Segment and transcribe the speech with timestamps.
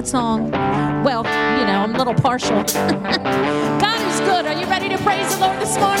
[0.00, 0.50] that song.
[1.04, 1.24] Well,
[1.58, 2.62] you know, I'm a little partial.
[2.64, 4.46] God is good.
[4.46, 5.99] Are you ready to praise the Lord this morning?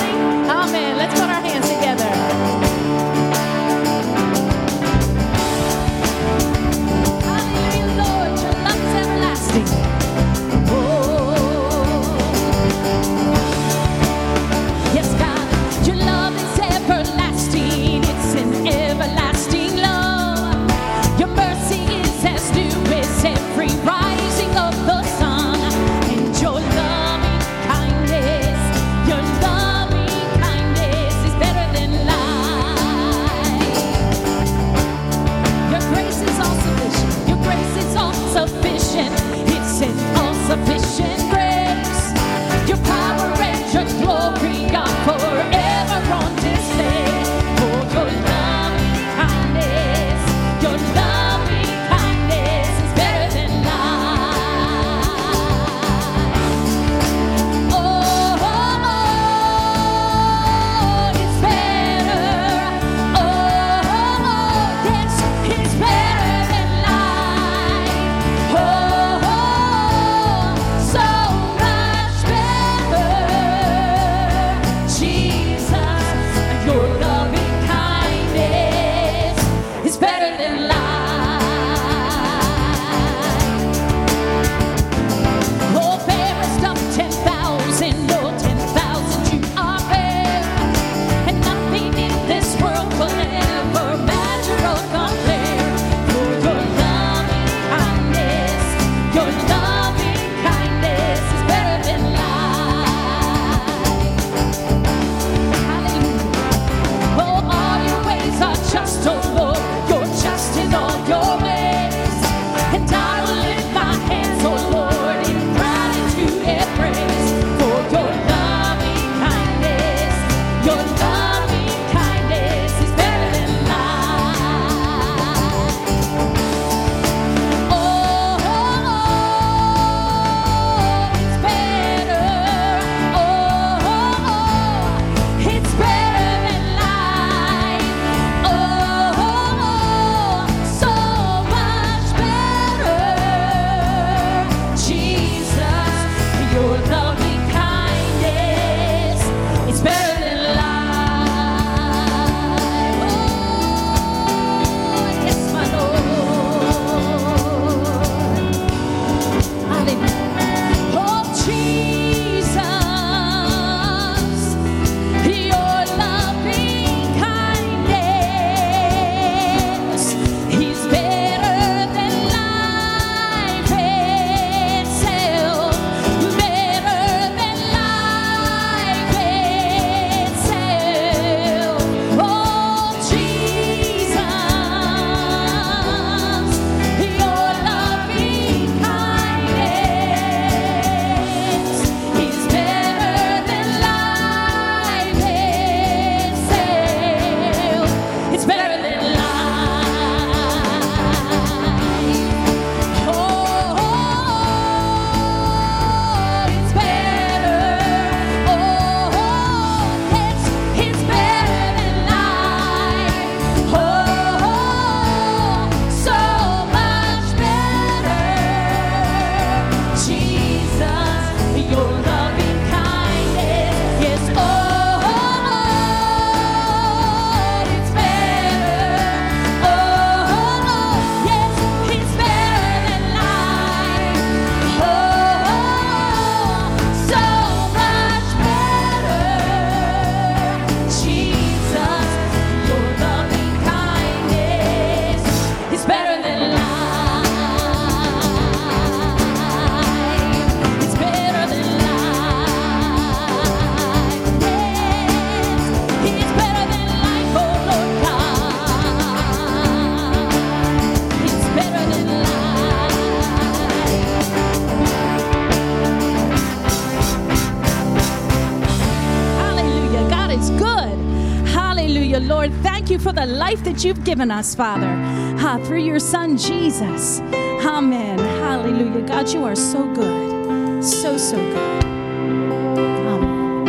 [273.84, 274.92] You've given us, Father,
[275.38, 277.20] ah, through your Son, Jesus.
[277.64, 278.18] Amen.
[278.18, 279.06] Hallelujah.
[279.06, 280.84] God, you are so good.
[280.84, 281.84] So, so good.
[281.84, 283.66] Amen.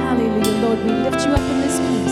[0.00, 0.60] Hallelujah.
[0.66, 2.03] Lord, we lift you up in this place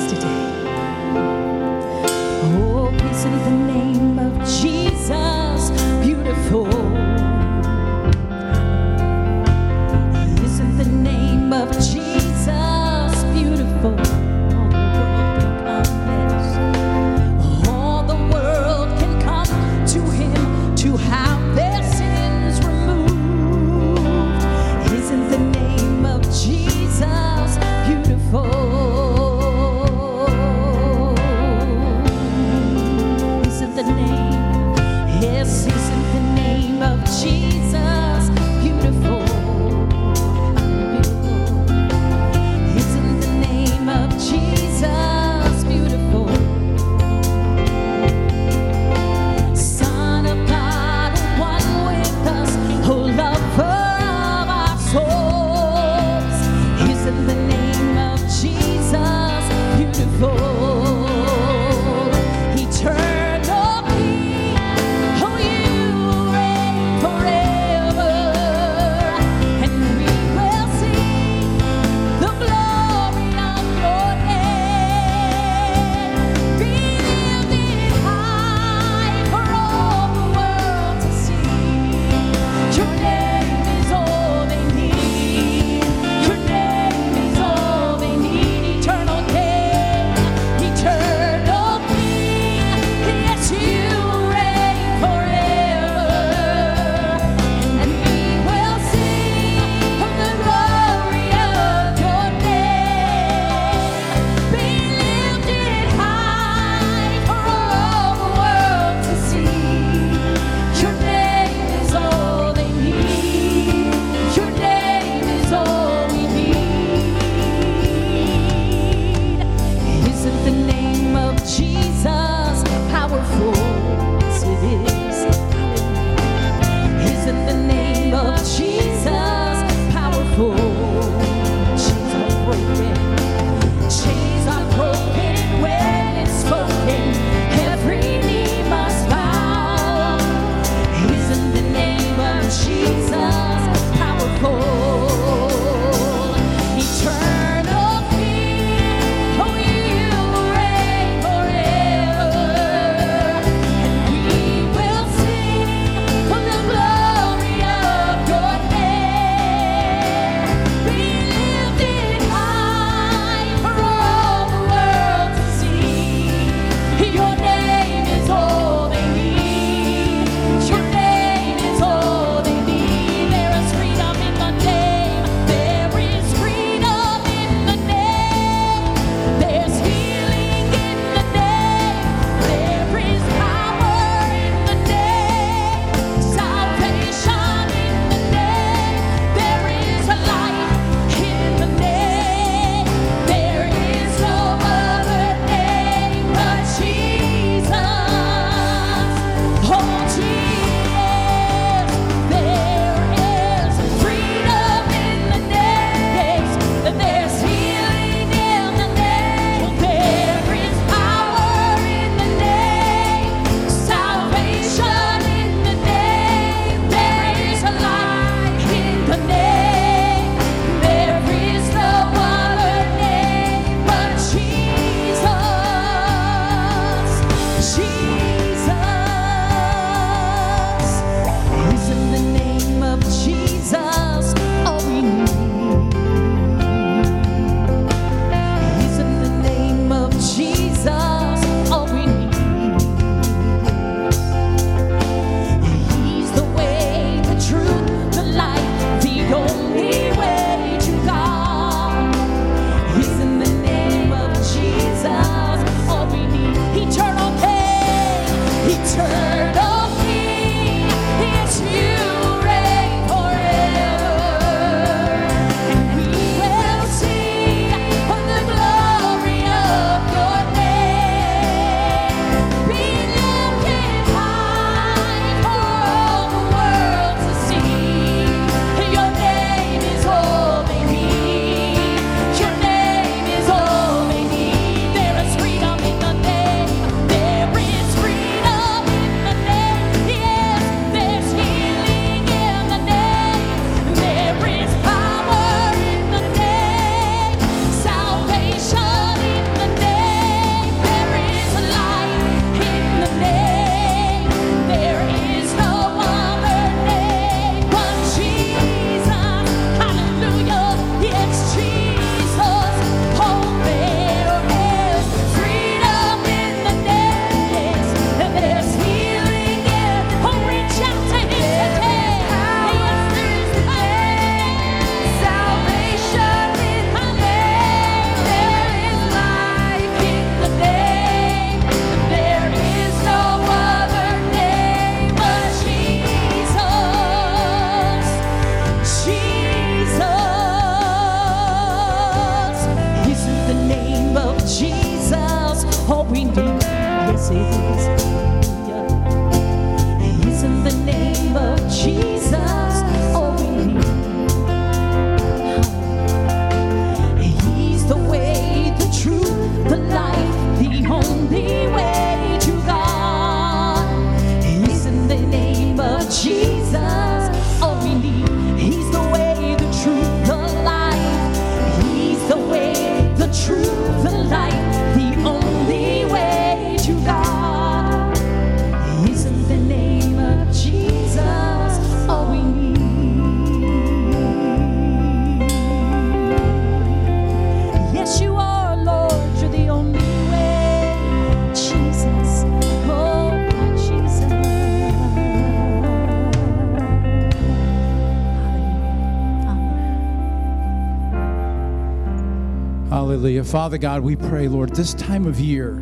[403.53, 405.75] Father God, we pray, Lord, this time of year,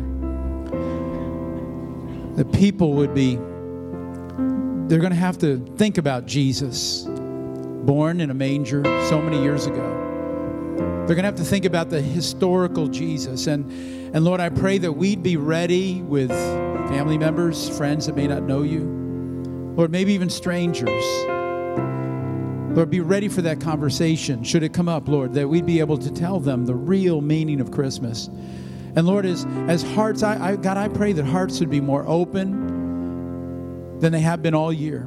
[2.35, 3.35] the people would be,
[4.89, 9.67] they're going to have to think about Jesus, born in a manger so many years
[9.67, 9.87] ago.
[11.07, 13.47] They're going to have to think about the historical Jesus.
[13.47, 13.71] And,
[14.13, 16.29] and Lord, I pray that we'd be ready with
[16.89, 18.81] family members, friends that may not know you,
[19.77, 21.40] Lord, maybe even strangers.
[22.73, 25.97] Lord, be ready for that conversation, should it come up, Lord, that we'd be able
[25.97, 28.29] to tell them the real meaning of Christmas.
[28.95, 32.05] And Lord, as, as hearts, I, I, God, I pray that hearts would be more
[32.07, 35.03] open than they have been all year,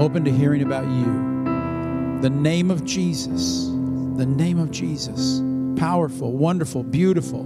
[0.00, 2.20] open to hearing about you.
[2.20, 3.66] The name of Jesus,
[4.16, 5.40] the name of Jesus,
[5.76, 7.44] powerful, wonderful, beautiful.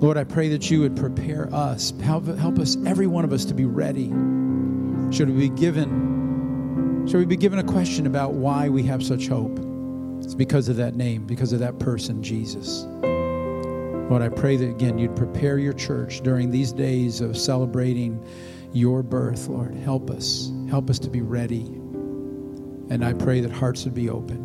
[0.00, 3.44] Lord, I pray that you would prepare us, help, help us, every one of us,
[3.46, 4.08] to be ready.
[5.10, 6.07] Should we be given,
[7.08, 9.58] should we be given a question about why we have such hope?
[10.22, 12.84] It's because of that name, because of that person, Jesus.
[14.10, 18.22] Lord, I pray that again you'd prepare your church during these days of celebrating
[18.74, 19.74] your birth, Lord.
[19.74, 20.52] Help us.
[20.68, 21.64] Help us to be ready.
[22.90, 24.36] And I pray that hearts would be open.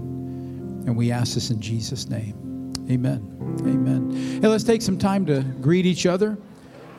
[0.87, 2.71] And we ask this in Jesus' name.
[2.89, 3.57] Amen.
[3.59, 4.39] Amen.
[4.41, 6.37] Hey, let's take some time to greet each other.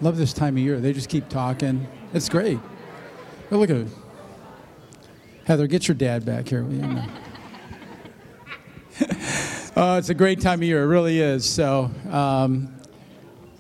[0.03, 0.79] Love this time of year.
[0.79, 1.87] They just keep talking.
[2.13, 2.59] It's great.
[3.51, 3.89] Oh, look at it.
[5.47, 6.67] Heather, get your dad back here.
[9.77, 10.83] uh, it's a great time of year.
[10.83, 11.45] It really is.
[11.45, 12.75] So, um,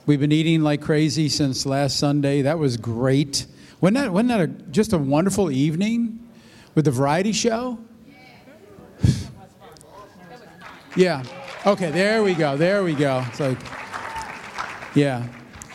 [0.07, 2.41] we've been eating like crazy since last Sunday.
[2.43, 3.45] That was great.
[3.83, 6.27] Wasn't that, wasn't that a, just a wonderful evening
[6.75, 7.79] with the variety show?
[10.97, 11.23] yeah.
[11.67, 12.57] Okay, there we go.
[12.57, 13.23] There we go.
[13.29, 13.59] It's like,
[14.95, 15.27] yeah.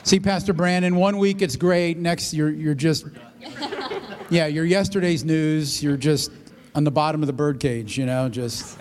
[0.01, 1.97] See, Pastor Brandon, one week it's great.
[1.97, 3.05] Next, you're, you're just,
[4.29, 5.81] yeah, you're yesterday's news.
[5.83, 6.31] You're just
[6.75, 8.79] on the bottom of the birdcage, you know, just.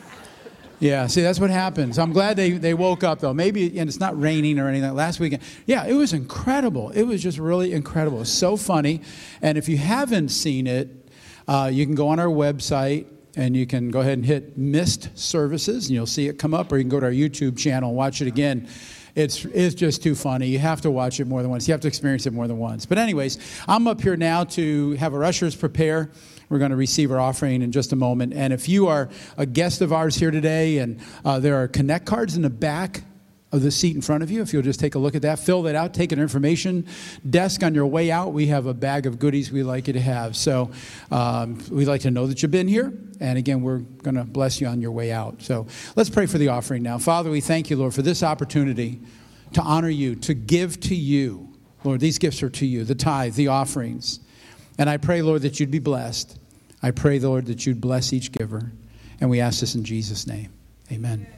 [0.81, 1.99] Yeah, see, that's what happens.
[1.99, 3.35] I'm glad they, they woke up, though.
[3.35, 4.95] Maybe, and it's not raining or anything.
[4.95, 6.91] Last weekend, yeah, it was incredible.
[6.91, 8.25] It was just really incredible.
[8.25, 9.01] So funny.
[9.43, 11.11] And if you haven't seen it,
[11.49, 15.19] uh, you can go on our website and you can go ahead and hit missed
[15.19, 17.89] services and you'll see it come up, or you can go to our YouTube channel
[17.89, 18.69] and watch it again.
[19.15, 20.49] It's, it's just too funny.
[20.49, 21.67] You have to watch it more than once.
[21.69, 22.87] You have to experience it more than once.
[22.87, 26.11] But, anyways, I'm up here now to have our ushers prepare.
[26.49, 28.33] We're going to receive our offering in just a moment.
[28.35, 32.07] And if you are a guest of ours here today, and uh, there are connect
[32.07, 33.03] cards in the back
[33.51, 35.39] of the seat in front of you, if you'll just take a look at that,
[35.39, 36.87] fill that out, take an information
[37.29, 38.33] desk on your way out.
[38.33, 40.37] We have a bag of goodies we'd like you to have.
[40.37, 40.71] So
[41.11, 42.93] um, we'd like to know that you've been here.
[43.21, 45.41] And again, we're going to bless you on your way out.
[45.43, 46.99] So let's pray for the offering now.
[46.99, 49.01] Father, we thank you, Lord, for this opportunity
[49.55, 51.49] to honor you, to give to you.
[51.85, 54.21] Lord, these gifts are to you the tithe, the offerings.
[54.77, 56.39] And I pray, Lord, that you'd be blessed.
[56.83, 58.73] I pray, Lord, that you'd bless each giver.
[59.21, 60.53] And we ask this in Jesus' name.
[60.93, 61.38] Amen.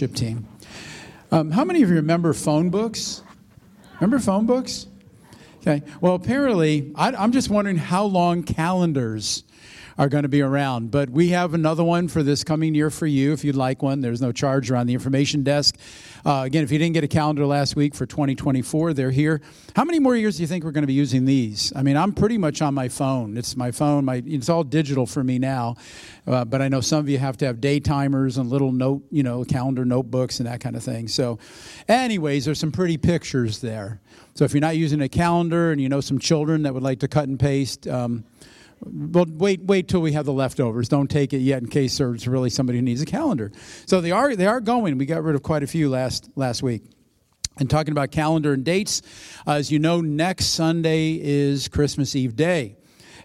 [0.00, 0.46] Worship team.
[1.32, 3.20] Um, how many of you remember phone books?
[3.94, 4.86] Remember phone books?
[5.56, 5.82] Okay.
[6.00, 9.42] Well, apparently, I, I'm just wondering how long calendars
[9.98, 10.92] are going to be around.
[10.92, 14.00] But we have another one for this coming year for you if you'd like one.
[14.00, 15.76] There's no charge around the information desk.
[16.24, 19.40] Uh, again, if you didn't get a calendar last week for 2024, they're here.
[19.76, 21.72] How many more years do you think we're going to be using these?
[21.76, 23.36] I mean, I'm pretty much on my phone.
[23.36, 24.04] It's my phone.
[24.04, 25.76] My it's all digital for me now.
[26.26, 29.02] Uh, but I know some of you have to have day timers and little note,
[29.10, 31.08] you know, calendar notebooks and that kind of thing.
[31.08, 31.38] So,
[31.88, 34.00] anyways, there's some pretty pictures there.
[34.34, 37.00] So if you're not using a calendar and you know some children that would like
[37.00, 37.88] to cut and paste.
[37.88, 38.24] Um,
[38.80, 40.88] well, wait, wait till we have the leftovers.
[40.88, 43.52] Don't take it yet in case there's really somebody who needs a calendar.
[43.86, 44.98] So they are they are going.
[44.98, 46.84] We got rid of quite a few last last week.
[47.58, 49.02] And talking about calendar and dates,
[49.46, 52.76] uh, as you know, next Sunday is Christmas Eve day.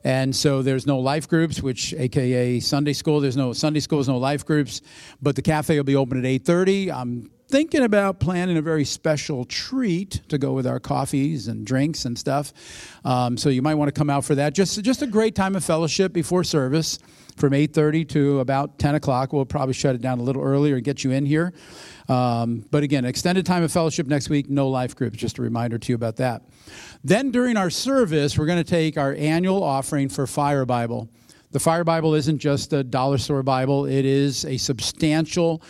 [0.04, 3.22] And so there's no life groups, which AKA Sunday school.
[3.22, 4.82] There's no Sunday schools, no life groups,
[5.22, 6.92] but the cafe will be open at 8:30.
[6.92, 12.06] I'm thinking about planning a very special treat to go with our coffees and drinks
[12.06, 12.54] and stuff.
[13.06, 14.54] Um, so you might want to come out for that.
[14.54, 17.00] Just just a great time of fellowship before service
[17.38, 19.34] from 8.30 to about 10 o'clock.
[19.34, 21.54] We'll probably shut it down a little earlier and get you in here.
[22.10, 25.78] Um, but again extended time of fellowship next week no life groups just a reminder
[25.78, 26.44] to you about that.
[27.04, 31.10] Then during our service we're going to take our annual offering for fire bible.
[31.52, 33.86] The fire bible isn't just a dollar store bible.
[33.86, 35.62] It is a substantial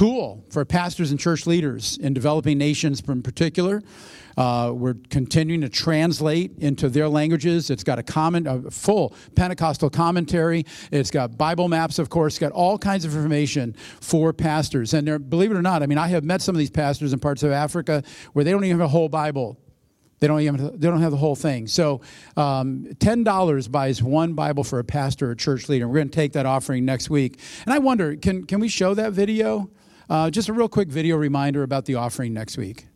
[0.00, 3.82] tool for pastors and church leaders in developing nations in particular.
[4.34, 7.68] Uh, we're continuing to translate into their languages.
[7.68, 10.64] It's got a comment, a full Pentecostal commentary.
[10.90, 12.32] It's got Bible maps, of course.
[12.32, 14.94] It's got all kinds of information for pastors.
[14.94, 17.18] And believe it or not, I mean, I have met some of these pastors in
[17.18, 19.58] parts of Africa where they don't even have a whole Bible.
[20.20, 21.66] They don't even they don't have the whole thing.
[21.66, 22.00] So
[22.38, 25.86] um, ten dollars buys one Bible for a pastor or church leader.
[25.88, 27.38] We're going to take that offering next week.
[27.66, 29.70] And I wonder, can can we show that video?
[30.10, 32.89] Uh, just a real quick video reminder about the offering next week.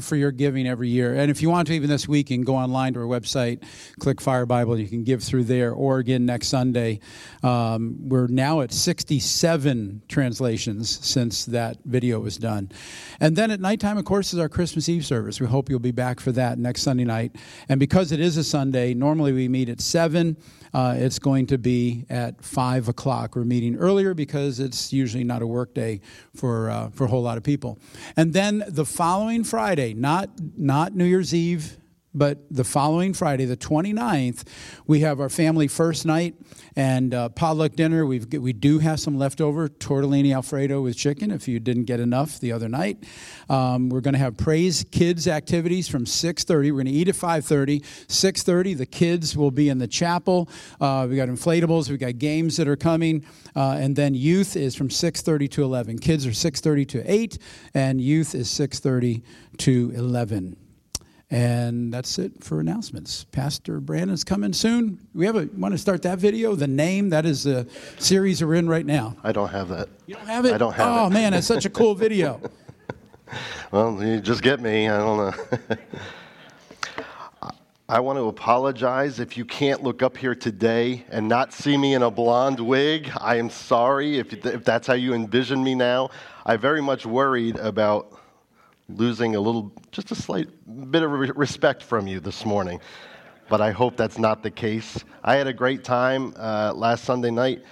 [0.00, 1.14] You for your giving every year.
[1.14, 3.62] And if you want to, even this week, you can go online to our website,
[3.98, 4.78] click Fire Bible.
[4.78, 5.72] You can give through there.
[5.72, 7.00] Or again, next Sunday,
[7.42, 12.70] um, we're now at 67 translations since that video was done.
[13.20, 15.40] And then at nighttime, of course, is our Christmas Eve service.
[15.40, 17.36] We hope you'll be back for that next Sunday night.
[17.68, 20.36] And because it is a Sunday, normally we meet at 7.
[20.72, 23.34] Uh, it's going to be at 5 o'clock.
[23.34, 26.00] We're meeting earlier because it's usually not a work day
[26.34, 27.78] for, uh, for a whole lot of people.
[28.16, 31.79] And then the following Friday, not, not New Year's Eve
[32.12, 34.42] But the following Friday, the 29th,
[34.86, 36.34] we have our family first night
[36.74, 38.04] and uh, potluck dinner.
[38.04, 42.40] We've, we do have some leftover tortellini Alfredo with chicken if you didn't get enough
[42.40, 43.04] the other night.
[43.48, 46.48] Um, we're going to have praise kids activities from 6.30.
[46.48, 47.80] We're going to eat at 5.30.
[48.06, 50.48] 6.30, the kids will be in the chapel.
[50.80, 51.90] Uh, we got inflatables.
[51.90, 53.24] We got games that are coming.
[53.54, 55.98] Uh, and then youth is from 6.30 to 11.
[56.00, 57.38] Kids are 6.30 to 8,
[57.74, 59.22] and youth is 6.30
[59.58, 60.56] to 11.
[61.32, 63.24] And that's it for announcements.
[63.24, 64.98] Pastor Brandon's coming soon.
[65.14, 66.56] We have a want to start that video.
[66.56, 69.16] The name that is the series we're in right now.
[69.22, 69.88] I don't have that.
[70.06, 70.54] You don't have it.
[70.54, 71.06] I don't have oh, it.
[71.06, 72.40] Oh man, that's such a cool video.
[73.70, 74.88] Well, you just get me.
[74.88, 75.76] I don't know.
[77.88, 81.94] I want to apologize if you can't look up here today and not see me
[81.94, 83.10] in a blonde wig.
[83.16, 86.10] I am sorry if, if that's how you envision me now.
[86.46, 88.19] I very much worried about
[88.96, 90.48] losing a little, just a slight
[90.90, 92.80] bit of re- respect from you this morning.
[93.48, 95.04] But I hope that's not the case.
[95.24, 97.62] I had a great time uh, last Sunday night.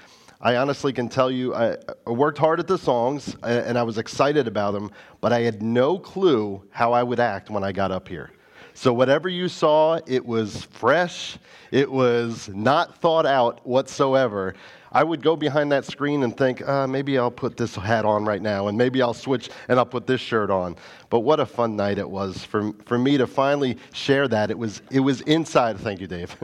[0.40, 1.76] I honestly can tell you, I,
[2.06, 5.98] worked hard at the songs and I was excited about them, but I had no
[5.98, 8.30] clue how I would act when I got up here.
[8.74, 11.36] So, whatever you saw, it was fresh,
[11.72, 14.54] it was not thought out whatsoever.
[14.92, 18.24] I would go behind that screen and think, uh, maybe I'll put this hat on
[18.24, 20.76] right now, and maybe I'll switch and I'll put this shirt on.
[21.10, 24.50] But what a fun night it was for, for me to finally share that.
[24.50, 25.78] It was, it was inside.
[25.78, 26.34] Thank you, Dave.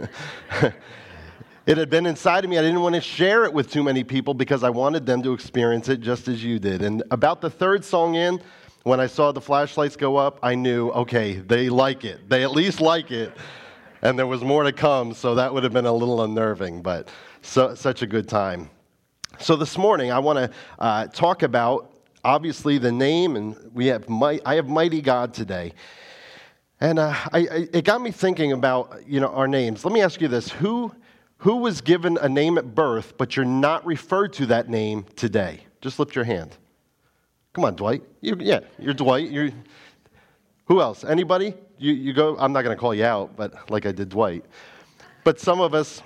[1.66, 2.58] it had been inside of me.
[2.58, 5.32] I didn't want to share it with too many people because I wanted them to
[5.32, 6.82] experience it just as you did.
[6.82, 8.40] And about the third song in,
[8.82, 12.28] when I saw the flashlights go up, I knew, okay, they like it.
[12.28, 13.32] They at least like it.
[14.02, 17.08] And there was more to come, so that would have been a little unnerving, but
[17.44, 18.70] so, such a good time.
[19.38, 21.92] So this morning, I want to uh, talk about
[22.24, 25.72] obviously the name, and we have I have mighty God today.
[26.80, 29.84] And uh, I, I, it got me thinking about you know our names.
[29.84, 30.92] Let me ask you this: Who
[31.38, 35.60] who was given a name at birth, but you're not referred to that name today?
[35.82, 36.56] Just lift your hand.
[37.52, 38.02] Come on, Dwight.
[38.20, 39.30] You, yeah, you're Dwight.
[39.30, 39.50] You're,
[40.64, 41.04] who else?
[41.04, 41.54] Anybody?
[41.78, 42.36] You, you go.
[42.38, 44.44] I'm not going to call you out, but like I did Dwight.
[45.24, 46.02] But some of us,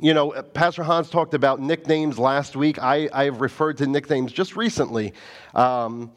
[0.00, 2.82] you know, Pastor Hans talked about nicknames last week.
[2.82, 5.12] I, I've referred to nicknames just recently.
[5.54, 6.12] Um,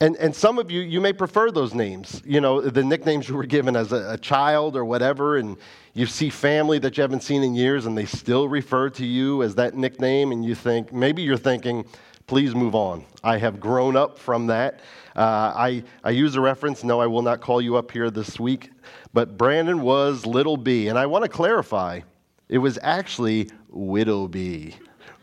[0.00, 3.36] and, and some of you, you may prefer those names, you know, the nicknames you
[3.36, 5.56] were given as a, a, child or whatever, and
[5.94, 9.42] you see family that you haven't seen in years and they still refer to you
[9.42, 11.86] as that nickname, and you think, maybe you're thinking,
[12.26, 13.04] please move on.
[13.22, 14.80] I have grown up from that.
[15.14, 18.40] Uh, I, I use a reference, no, I will not call you up here this
[18.40, 18.72] week,
[19.12, 22.00] but Brandon was Little B, and I want to clarify
[22.48, 23.50] it was actually.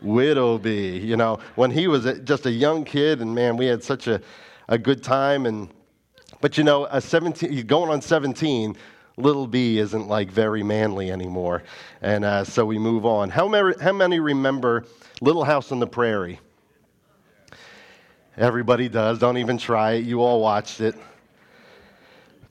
[0.02, 0.98] Widow B.
[0.98, 4.20] You know, when he was just a young kid, and man, we had such a,
[4.68, 5.46] a good time.
[5.46, 5.68] And
[6.40, 8.76] but you know, a 17, going on 17,
[9.16, 11.62] little B isn't like very manly anymore,
[12.00, 13.30] and uh, so we move on.
[13.30, 14.84] How many, how many remember
[15.20, 16.40] Little House on the Prairie?
[18.36, 19.18] Everybody does.
[19.18, 20.04] Don't even try it.
[20.04, 20.96] You all watched it.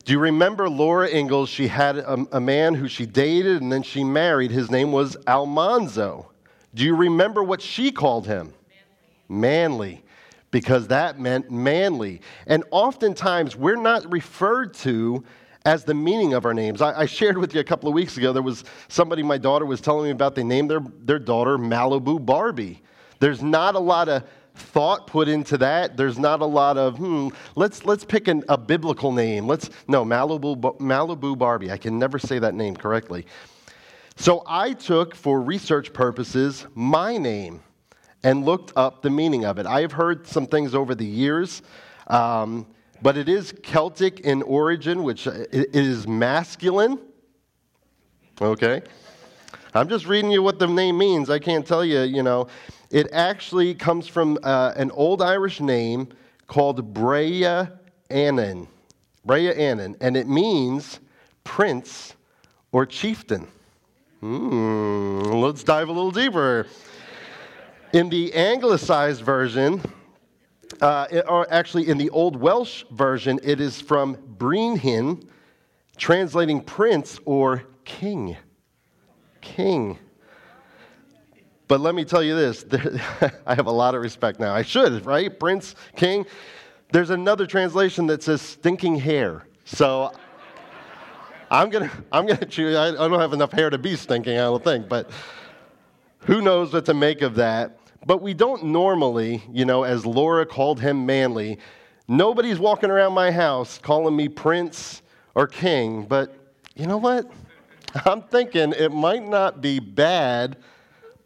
[0.04, 1.50] Do you remember Laura Ingalls?
[1.50, 4.50] She had a, a, man who she dated and then she married.
[4.50, 6.32] His name was Almanzo.
[6.74, 8.54] Do you remember what she called him?
[9.30, 9.90] Manly.
[9.90, 10.04] manly.
[10.50, 12.22] Because that meant manly.
[12.48, 15.24] And oftentimes we're not referred to
[15.66, 16.82] as the meaning of our names.
[16.82, 19.66] I, I, shared with you a couple of weeks ago, there was somebody my daughter
[19.66, 22.82] was telling me about, they named their, their daughter Malibu Barbie.
[23.20, 24.24] There's not a lot of
[24.56, 25.98] thought put into that.
[25.98, 29.48] There's not a lot of, hmm, let's, let's pick an, a biblical name.
[29.48, 31.72] Let's, no, Malibu, Malibu Barbie.
[31.72, 33.26] I can never say that name correctly.
[34.16, 37.62] So I took, for research purposes, my name
[38.24, 39.66] and looked up the meaning of it.
[39.66, 41.62] I have heard some things over the years,
[42.08, 42.68] um,
[43.02, 47.00] but it is Celtic in origin, which is masculine.
[48.40, 48.82] Okay?
[49.74, 51.30] I'm just reading you what the name means.
[51.30, 52.48] I can't tell you, you know.
[52.92, 56.10] It actually comes from uh, an old Irish name
[56.48, 57.68] called Brea
[58.10, 58.68] Annan.
[59.24, 61.00] Brea Annan, and it means
[61.46, 62.16] prince
[62.74, 63.48] or chieftain.
[64.20, 66.68] Hmm, let's dive a little deeper.
[67.94, 69.82] In the anglicized version,
[70.82, 75.28] uh, or actually in the Old Welsh version, it is from Brenhin,
[75.96, 78.36] translating prince or king.
[79.40, 79.98] King.
[81.72, 82.66] But let me tell you this
[83.48, 84.54] I have a lot of respect now.
[84.54, 85.40] I should, right?
[85.40, 86.26] Prince, king.
[86.92, 89.48] There's another translation that says stinking hair.
[89.64, 90.12] So
[91.50, 92.76] I'm going to I'm gonna choose.
[92.76, 95.12] I don't have enough hair to be stinking, I don't think, but
[96.26, 97.80] who knows what to make of that.
[98.06, 101.58] But we don't normally, you know, as Laura called him manly,
[102.06, 105.04] nobody's walking around my house calling me prince
[105.36, 106.36] or king, but
[106.76, 107.32] you know what?
[108.06, 110.58] I'm thinking it might not be bad,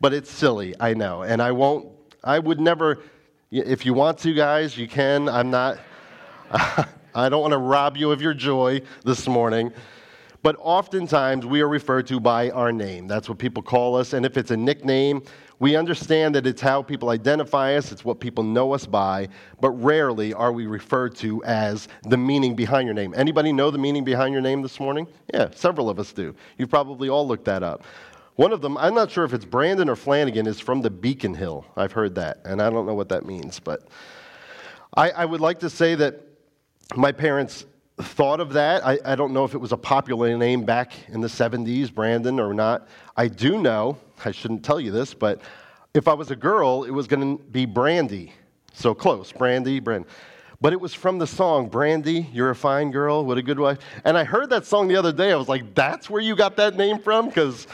[0.05, 0.75] but it's silly.
[0.79, 1.23] I know.
[1.23, 1.87] And I won't,
[2.23, 2.99] I would never,
[3.49, 5.27] if you want to, guys, you can.
[5.27, 5.79] I'm not,
[6.51, 9.73] I don't want to rob you of your joy this morning.
[10.43, 13.07] But oftentimes we are referred to by our name.
[13.07, 14.13] That's what people call us.
[14.13, 15.23] And if it's a nickname,
[15.57, 19.71] we understand that it's how people identify us, it's what people know us by, but
[19.71, 23.13] rarely are we referred to as the meaning behind your name.
[23.17, 25.07] Anybody know the meaning behind your name this morning?
[25.33, 26.35] Yeah, several of us do.
[26.59, 27.83] You've probably all looked that up.
[28.35, 31.33] One of them, I'm not sure if it's Brandon or Flanagan, is from the Beacon
[31.33, 31.65] Hill.
[31.77, 33.87] I've heard that, and I don't know what that means, but
[34.95, 36.21] I, I would like to say that
[36.95, 37.65] my parents
[37.97, 38.85] thought of that.
[38.85, 42.39] I, I, don't know if it was a popular name back in the 70s, Brandon,
[42.41, 42.89] or not.
[43.15, 45.39] I do know, I shouldn't tell you this, but
[45.93, 48.33] if I was a girl, it was going to be Brandy.
[48.73, 50.05] So close, Brandy, Brand.
[50.59, 53.79] But it was from the song, Brandy, You're a Fine Girl, What a Good Wife.
[54.03, 55.31] And I heard that song the other day.
[55.31, 57.27] I was like, that's where you got that name from?
[57.27, 57.67] Because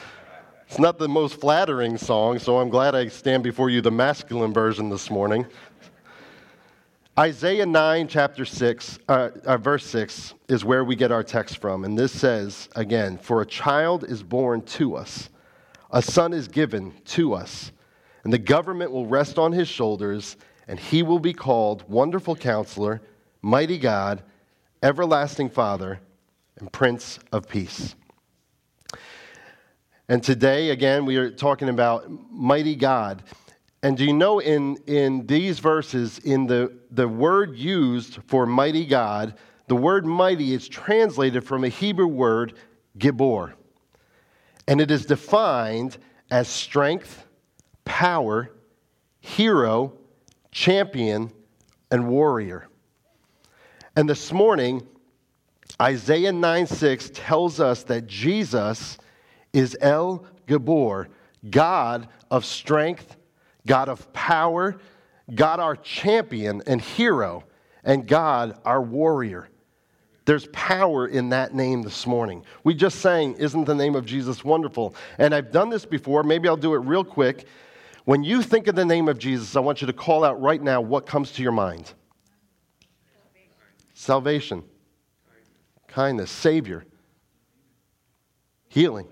[0.71, 4.53] it's not the most flattering song, so I'm glad I stand before you the masculine
[4.53, 5.45] version this morning.
[7.19, 11.83] Isaiah 9, chapter 6, uh, uh, verse 6 is where we get our text from.
[11.83, 15.29] And this says, again, For a child is born to us,
[15.91, 17.73] a son is given to us,
[18.23, 20.37] and the government will rest on his shoulders,
[20.69, 23.01] and he will be called Wonderful Counselor,
[23.41, 24.23] Mighty God,
[24.81, 25.99] Everlasting Father,
[26.55, 27.93] and Prince of Peace.
[30.11, 33.23] And today, again, we are talking about Mighty God.
[33.81, 38.85] And do you know in, in these verses, in the, the word used for mighty
[38.85, 39.35] God,
[39.67, 42.55] the word mighty is translated from a Hebrew word,
[42.97, 43.53] gibor.
[44.67, 45.97] And it is defined
[46.29, 47.25] as strength,
[47.85, 48.51] power,
[49.21, 49.93] hero,
[50.51, 51.31] champion,
[51.89, 52.67] and warrior.
[53.95, 54.85] And this morning,
[55.81, 58.97] Isaiah 9 6 tells us that Jesus
[59.53, 61.07] is El Gibor,
[61.49, 63.17] God of strength
[63.65, 64.77] God of power,
[65.33, 67.43] God our champion and hero,
[67.83, 69.47] and God our warrior.
[70.25, 72.43] There's power in that name this morning.
[72.63, 74.95] We just sang, Isn't the name of Jesus wonderful?
[75.17, 76.23] And I've done this before.
[76.23, 77.47] Maybe I'll do it real quick.
[78.05, 80.61] When you think of the name of Jesus, I want you to call out right
[80.61, 81.93] now what comes to your mind
[83.93, 84.63] salvation,
[85.87, 86.83] kindness, Savior,
[88.67, 89.07] healing,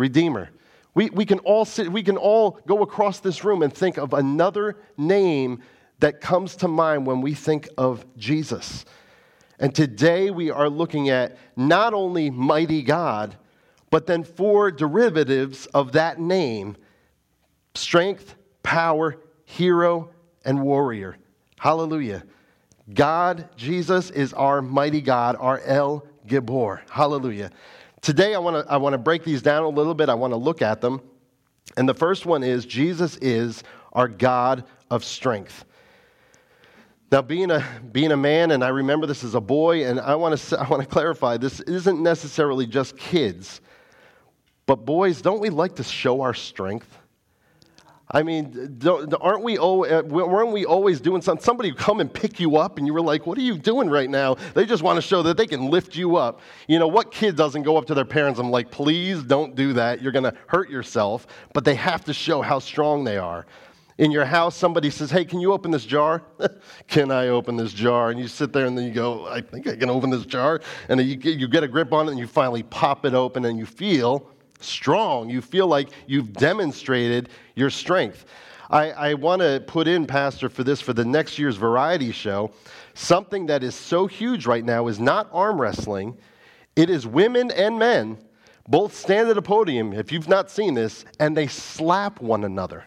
[0.00, 0.50] Redeemer.
[0.94, 4.14] We, we, can all sit, we can all go across this room and think of
[4.14, 5.62] another name
[6.00, 8.86] that comes to mind when we think of Jesus.
[9.58, 13.36] And today we are looking at not only mighty God,
[13.90, 16.76] but then four derivatives of that name
[17.74, 20.10] strength, power, hero,
[20.44, 21.16] and warrior.
[21.58, 22.24] Hallelujah.
[22.92, 26.80] God, Jesus, is our mighty God, our El Gibor.
[26.90, 27.50] Hallelujah.
[28.02, 30.08] Today, I want to I wanna break these down a little bit.
[30.08, 31.00] I want to look at them.
[31.76, 35.64] And the first one is Jesus is our God of strength.
[37.12, 40.14] Now, being a, being a man, and I remember this as a boy, and I
[40.14, 43.60] want to I want to clarify this isn't necessarily just kids,
[44.66, 46.99] but boys, don't we like to show our strength?
[48.12, 48.80] I mean,
[49.20, 51.44] aren't we, uh, weren't we always doing something?
[51.44, 53.88] Somebody would come and pick you up, and you were like, What are you doing
[53.88, 54.34] right now?
[54.54, 56.40] They just want to show that they can lift you up.
[56.66, 59.72] You know, what kid doesn't go up to their parents I'm like, please don't do
[59.74, 60.02] that.
[60.02, 61.26] You're going to hurt yourself.
[61.52, 63.46] But they have to show how strong they are.
[63.98, 66.22] In your house, somebody says, Hey, can you open this jar?
[66.88, 68.10] can I open this jar?
[68.10, 70.60] And you sit there and then you go, I think I can open this jar.
[70.88, 73.66] And you get a grip on it and you finally pop it open and you
[73.66, 74.26] feel
[74.60, 75.28] strong.
[75.30, 78.24] You feel like you've demonstrated your strength.
[78.70, 82.52] I, I want to put in, Pastor, for this, for the next year's variety show,
[82.94, 86.16] something that is so huge right now is not arm wrestling,
[86.76, 88.16] it is women and men
[88.68, 92.84] both stand at a podium, if you've not seen this, and they slap one another.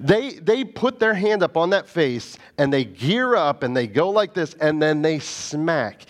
[0.00, 3.86] They, they put their hand up on that face and they gear up and they
[3.86, 6.02] go like this and then they smack.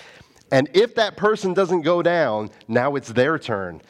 [0.51, 3.83] And if that person doesn't go down, now it's their turn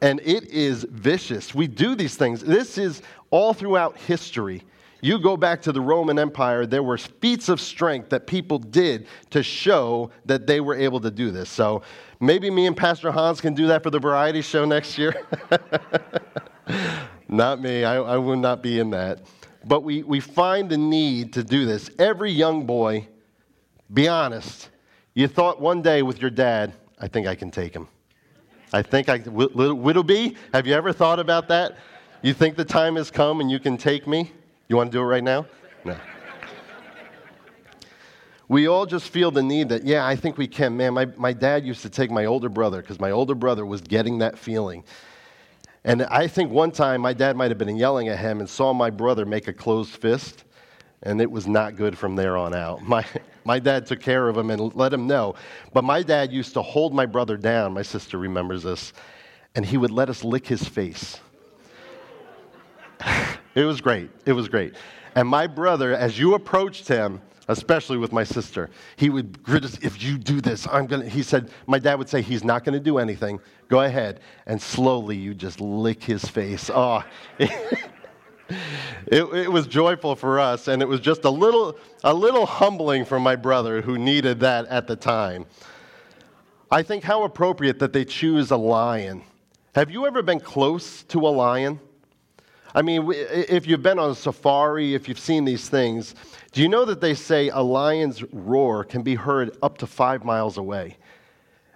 [0.00, 1.54] and it is vicious.
[1.54, 2.40] We do these things.
[2.40, 4.62] This is all throughout history.
[5.02, 9.06] You go back to the Roman Empire, there were feats of strength that people did
[9.30, 11.48] to show that they were able to do this.
[11.48, 11.82] So
[12.20, 15.14] maybe me and Pastor Hans can do that for the variety show next year.
[17.28, 19.22] not me, I, I will not be in that.
[19.64, 21.90] But we, we find the need to do this.
[21.98, 23.08] Every young boy,
[23.92, 24.68] be honest,
[25.14, 27.88] you thought one day with your dad, I think I can take him.
[28.72, 31.76] I think I, Whittleby, have you ever thought about that?
[32.22, 34.32] You think the time has come and you can take me?
[34.68, 35.46] You want to do it right now?
[35.84, 35.96] No.
[38.46, 40.76] We all just feel the need that, yeah, I think we can.
[40.76, 43.80] Man, my, my dad used to take my older brother because my older brother was
[43.80, 44.84] getting that feeling.
[45.84, 48.72] And I think one time my dad might have been yelling at him and saw
[48.72, 50.44] my brother make a closed fist,
[51.02, 52.82] and it was not good from there on out.
[52.82, 53.04] My,
[53.44, 55.34] my dad took care of him and let him know.
[55.72, 58.92] But my dad used to hold my brother down, my sister remembers this,
[59.54, 61.18] and he would let us lick his face.
[63.54, 64.10] it was great.
[64.26, 64.74] It was great.
[65.14, 67.20] And my brother, as you approached him,
[67.50, 68.70] especially with my sister.
[68.94, 71.96] He would grit us, if you do this, I'm going to, he said, my dad
[71.96, 73.40] would say, he's not going to do anything.
[73.66, 74.20] Go ahead.
[74.46, 76.70] And slowly you just lick his face.
[76.72, 77.02] Oh,
[79.06, 80.68] it, it, was joyful for us.
[80.68, 84.66] And it was just a little, a little humbling for my brother who needed that
[84.66, 85.46] at the time.
[86.70, 89.22] I think how appropriate that they choose a lion.
[89.74, 91.80] Have you ever been close to a lion?
[92.74, 96.14] I mean, if you've been on a safari, if you've seen these things,
[96.52, 100.24] do you know that they say a lion's roar can be heard up to five
[100.24, 100.96] miles away?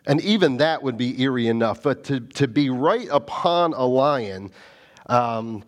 [0.07, 1.83] And even that would be eerie enough.
[1.83, 4.51] But to, to be right upon a lion,
[5.07, 5.65] um,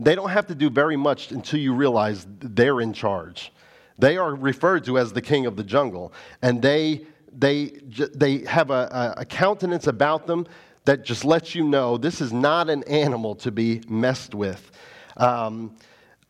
[0.00, 3.52] they don't have to do very much until you realize they're in charge.
[3.98, 7.04] They are referred to as the king of the jungle, and they,
[7.36, 7.66] they,
[8.14, 10.46] they have a, a countenance about them
[10.86, 14.72] that just lets you know this is not an animal to be messed with.
[15.18, 15.76] Um,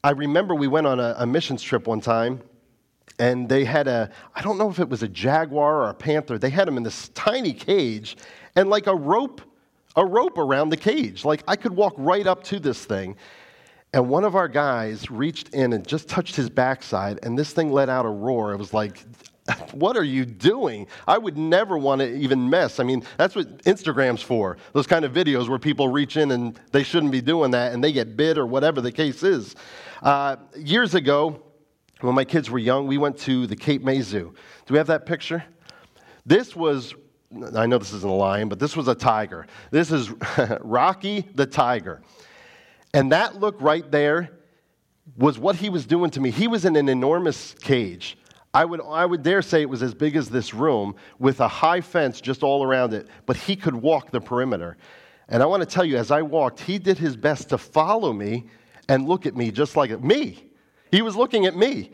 [0.02, 2.40] I remember we went on a, a missions trip one time,
[3.20, 6.38] and they had a, I don't know if it was a jaguar or a panther,
[6.38, 8.16] they had them in this tiny cage
[8.56, 9.42] and like a rope,
[9.94, 11.24] a rope around the cage.
[11.24, 13.16] Like I could walk right up to this thing.
[13.92, 17.72] And one of our guys reached in and just touched his backside, and this thing
[17.72, 18.52] let out a roar.
[18.52, 19.04] It was like,
[19.72, 20.86] what are you doing?
[21.08, 22.78] I would never want to even mess.
[22.78, 24.58] I mean, that's what Instagram's for.
[24.72, 27.82] Those kind of videos where people reach in and they shouldn't be doing that and
[27.82, 29.56] they get bit or whatever the case is.
[30.02, 31.42] Uh, years ago,
[32.00, 34.34] when my kids were young, we went to the Cape May Zoo.
[34.66, 35.44] Do we have that picture?
[36.24, 36.94] This was,
[37.54, 39.46] I know this isn't a lion, but this was a tiger.
[39.70, 40.10] This is
[40.60, 42.02] Rocky the tiger.
[42.92, 44.30] And that look right there
[45.16, 46.30] was what he was doing to me.
[46.30, 48.16] He was in an enormous cage.
[48.52, 51.46] I would, I would dare say it was as big as this room with a
[51.48, 54.76] high fence just all around it, but he could walk the perimeter.
[55.28, 58.12] And I want to tell you, as I walked, he did his best to follow
[58.12, 58.46] me
[58.88, 60.50] and look at me just like me.
[60.90, 61.92] He was looking at me.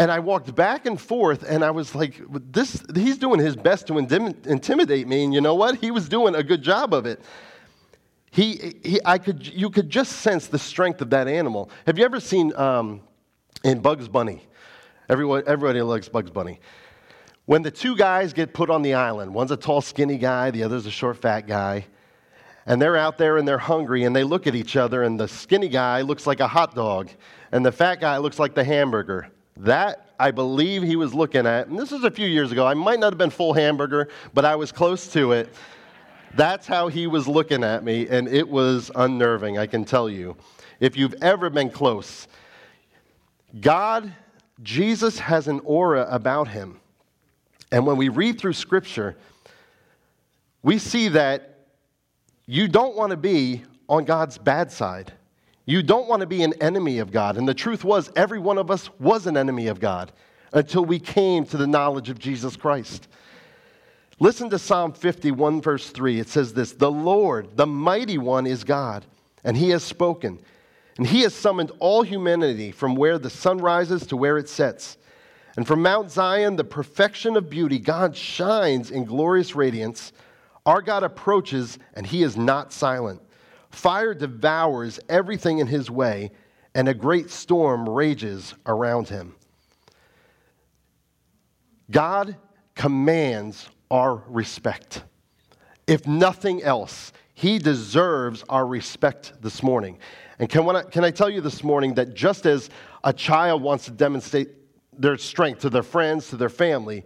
[0.00, 2.20] And I walked back and forth, and I was like,
[2.52, 5.24] this, he's doing his best to intimidate me.
[5.24, 5.76] And you know what?
[5.76, 7.20] He was doing a good job of it.
[8.30, 11.70] He, he, I could, you could just sense the strength of that animal.
[11.86, 13.00] Have you ever seen um,
[13.64, 14.42] in Bugs Bunny?
[15.08, 16.60] Everyone, everybody likes Bugs Bunny.
[17.46, 20.62] When the two guys get put on the island, one's a tall, skinny guy, the
[20.62, 21.86] other's a short, fat guy,
[22.66, 25.26] and they're out there and they're hungry and they look at each other, and the
[25.26, 27.08] skinny guy looks like a hot dog,
[27.50, 29.30] and the fat guy looks like the hamburger.
[29.56, 32.66] That I believe he was looking at, and this was a few years ago.
[32.66, 35.48] I might not have been full hamburger, but I was close to it.
[36.34, 40.36] That's how he was looking at me, and it was unnerving, I can tell you.
[40.80, 42.28] If you've ever been close,
[43.60, 44.12] God
[44.62, 46.80] Jesus has an aura about him.
[47.70, 49.16] And when we read through Scripture,
[50.62, 51.66] we see that
[52.46, 55.12] you don't want to be on God's bad side.
[55.66, 57.36] You don't want to be an enemy of God.
[57.36, 60.12] And the truth was, every one of us was an enemy of God
[60.52, 63.06] until we came to the knowledge of Jesus Christ.
[64.20, 66.20] Listen to Psalm 51, verse 3.
[66.20, 69.04] It says this The Lord, the mighty one, is God,
[69.44, 70.38] and he has spoken
[70.98, 74.98] and he has summoned all humanity from where the sun rises to where it sets.
[75.56, 80.12] And from Mount Zion, the perfection of beauty, God shines in glorious radiance.
[80.66, 83.22] Our God approaches, and he is not silent.
[83.70, 86.32] Fire devours everything in his way,
[86.74, 89.36] and a great storm rages around him.
[91.90, 92.36] God
[92.74, 95.04] commands our respect.
[95.86, 99.98] If nothing else, he deserves our respect this morning.
[100.38, 102.68] And can, I, can I tell you this morning that just as
[103.04, 104.48] a child wants to demonstrate
[104.98, 107.04] their strength to their friends, to their family,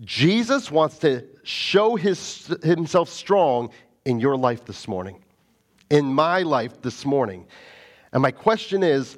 [0.00, 3.70] Jesus wants to show his, himself strong
[4.04, 5.22] in your life this morning,
[5.90, 7.46] in my life this morning.
[8.12, 9.16] And my question is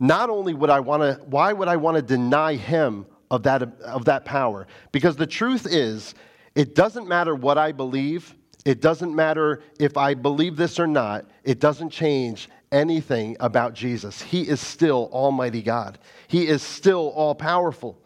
[0.00, 3.62] not only would I want to, why would I want to deny him of that,
[3.82, 4.66] of that power?
[4.92, 6.14] Because the truth is,
[6.54, 8.34] it doesn't matter what I believe.
[8.64, 11.26] It doesn't matter if I believe this or not.
[11.42, 14.22] It doesn't change anything about Jesus.
[14.22, 18.00] He is still Almighty God, He is still all powerful.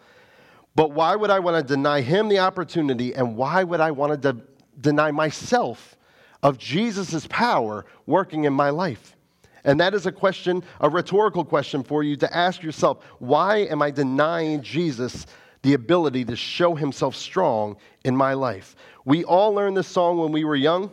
[0.75, 4.23] But why would I want to deny Him the opportunity, and why would I want
[4.23, 4.43] to de-
[4.81, 5.97] deny myself
[6.43, 9.17] of Jesus' power working in my life?
[9.65, 13.83] And that is a question, a rhetorical question for you to ask yourself why am
[13.83, 15.27] I denying Jesus
[15.63, 18.77] the ability to show himself strong in my life?
[19.05, 20.91] We all learned this song when we were young.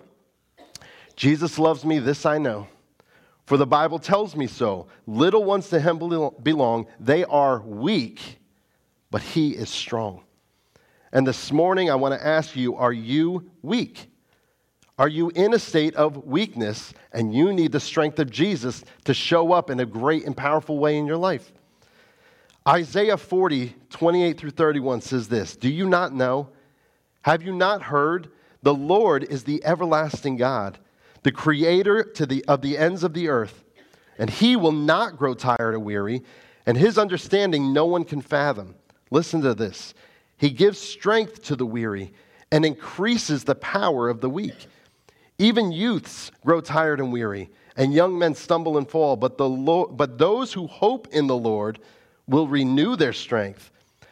[1.15, 2.67] Jesus loves me, this I know.
[3.45, 4.87] For the Bible tells me so.
[5.05, 6.87] Little ones to him belong.
[6.99, 8.39] They are weak,
[9.11, 10.23] but he is strong.
[11.11, 14.09] And this morning, I want to ask you are you weak?
[14.97, 19.13] Are you in a state of weakness and you need the strength of Jesus to
[19.13, 21.51] show up in a great and powerful way in your life?
[22.67, 26.49] Isaiah 40, 28 through 31 says this Do you not know?
[27.23, 28.29] Have you not heard?
[28.61, 30.79] The Lord is the everlasting God
[31.25, 33.63] the creator to the, of the ends of the earth.
[34.19, 36.21] And he will not grow tired or weary,
[36.67, 38.75] and his understanding no one can fathom.
[39.09, 39.95] Listen to this.
[40.37, 42.13] He gives strength to the weary
[42.51, 44.67] and increases the power of the weak.
[45.37, 49.97] Even youths grow tired and weary, and young men stumble and fall, but, the Lord,
[49.97, 51.79] but those who hope in the Lord
[52.27, 53.71] will renew their strength.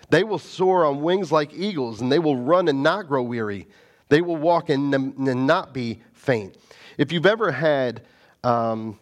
[0.10, 3.68] They will soar on wings like eagles, and they will run and not grow weary.
[4.10, 6.58] They will walk and, and not be faint.
[6.98, 8.04] If you've ever had,
[8.44, 9.00] um,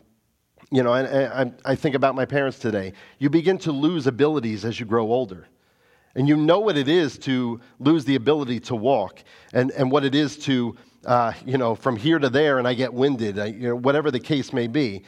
[0.71, 4.79] you know, I, I think about my parents today, you begin to lose abilities as
[4.79, 5.47] you grow older.
[6.15, 10.05] And you know what it is to lose the ability to walk and, and what
[10.05, 10.75] it is to,
[11.05, 14.11] uh, you know, from here to there and I get winded, I, you know, whatever
[14.11, 15.03] the case may be.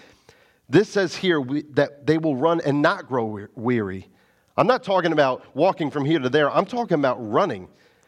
[0.70, 4.08] This says here we, that they will run and not grow weary.
[4.58, 7.68] I'm not talking about walking from here to there, I'm talking about running.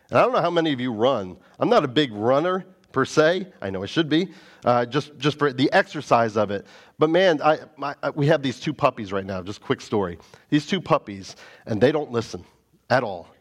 [0.10, 1.38] And I don't know how many of you run.
[1.60, 3.48] I'm not a big runner per se.
[3.62, 4.30] I know I should be,
[4.64, 6.66] uh, just, just for the exercise of it.
[6.98, 9.42] But man, I, my, we have these two puppies right now.
[9.42, 10.18] Just quick story.
[10.50, 12.46] These two puppies, and they don't listen
[12.90, 13.35] at all.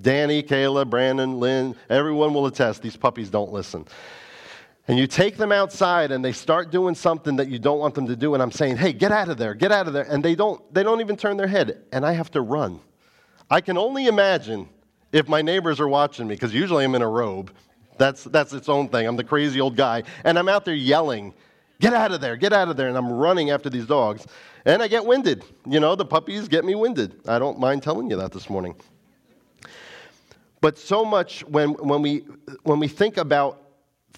[0.00, 3.86] Danny, Kayla, Brandon, Lynn, everyone will attest these puppies don't listen.
[4.86, 8.06] And you take them outside and they start doing something that you don't want them
[8.06, 10.06] to do, and I'm saying, hey, get out of there, get out of there.
[10.08, 12.80] And they don't, they don't even turn their head, and I have to run.
[13.50, 14.68] I can only imagine
[15.12, 17.52] if my neighbors are watching me, because usually I'm in a robe,
[17.98, 19.06] that's, that's its own thing.
[19.06, 20.04] I'm the crazy old guy.
[20.24, 21.34] And I'm out there yelling,
[21.80, 22.88] get out of there, get out of there.
[22.88, 24.26] And I'm running after these dogs.
[24.64, 25.44] And I get winded.
[25.66, 27.20] You know, the puppies get me winded.
[27.28, 28.76] I don't mind telling you that this morning.
[30.60, 32.24] But so much when, when, we,
[32.62, 33.62] when we think about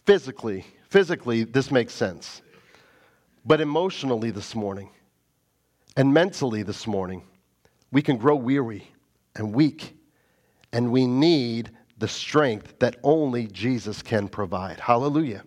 [0.07, 2.43] physically, physically, this makes sense.
[3.45, 4.91] But emotionally this morning
[5.97, 7.23] and mentally this morning,
[7.91, 8.87] we can grow weary
[9.37, 9.97] and weak.
[10.73, 14.81] And we need the strength that only Jesus can provide.
[14.81, 15.43] Hallelujah.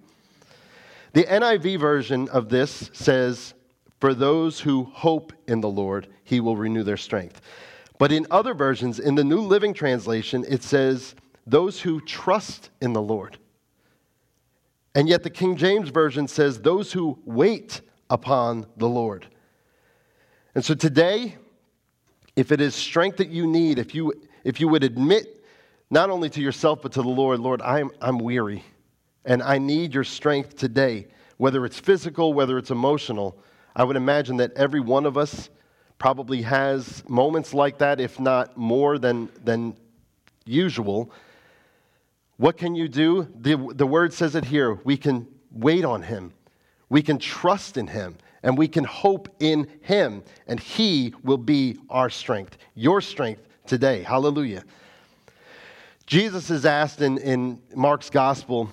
[1.13, 3.53] The NIV version of this says,
[3.99, 7.41] For those who hope in the Lord, he will renew their strength.
[8.03, 11.15] But in other versions, in the New Living Translation, it says,
[11.47, 13.37] Those who trust in the Lord.
[14.93, 17.79] And yet the King James Version says, Those who wait
[18.09, 19.27] upon the Lord.
[20.53, 21.37] And so today,
[22.35, 24.11] if it is strength that you need, if you,
[24.43, 25.41] if you would admit
[25.89, 28.65] not only to yourself, but to the Lord, Lord, I'm, I'm weary
[29.23, 33.37] and I need your strength today, whether it's physical, whether it's emotional.
[33.77, 35.49] I would imagine that every one of us
[36.03, 39.73] probably has moments like that, if not more than, than
[40.43, 41.09] usual.
[42.35, 43.25] What can you do?
[43.39, 44.73] The, the word says it here.
[44.83, 46.33] We can wait on him,
[46.89, 51.77] we can trust in him, and we can hope in him, and he will be
[51.89, 54.03] our strength, your strength today.
[54.03, 54.65] Hallelujah.
[56.05, 58.69] Jesus is asked in, in Mark's gospel,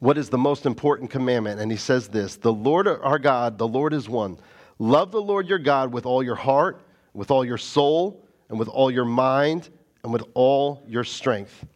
[0.00, 1.60] what is the most important commandment?
[1.60, 4.38] And he says this The Lord our God, the Lord is one.
[4.78, 6.80] Love the Lord your God with all your heart,
[7.12, 9.68] with all your soul, and with all your mind,
[10.04, 11.66] and with all your strength.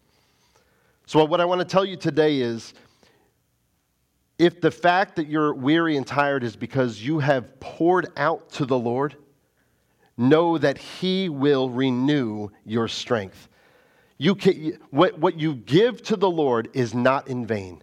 [1.07, 2.75] So, what I want to tell you today is
[4.39, 8.65] if the fact that you're weary and tired is because you have poured out to
[8.65, 9.17] the Lord,
[10.17, 13.49] know that He will renew your strength.
[14.19, 17.83] You can, what, what you give to the Lord is not in vain.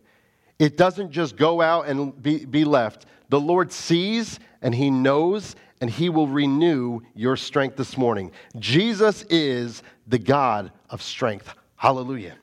[0.57, 3.05] It doesn't just go out and be, be left.
[3.29, 8.31] The Lord sees and He knows and He will renew your strength this morning.
[8.57, 11.53] Jesus is the God of strength.
[11.75, 12.35] Hallelujah.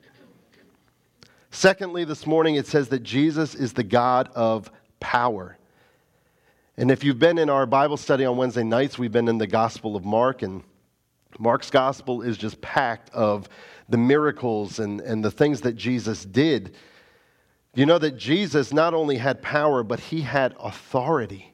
[1.51, 5.57] Secondly, this morning it says that Jesus is the God of power.
[6.77, 9.47] And if you've been in our Bible study on Wednesday nights, we've been in the
[9.47, 10.63] Gospel of Mark, and
[11.39, 13.49] Mark's Gospel is just packed of
[13.89, 16.75] the miracles and, and the things that Jesus did,
[17.73, 21.53] you know that Jesus not only had power, but he had authority.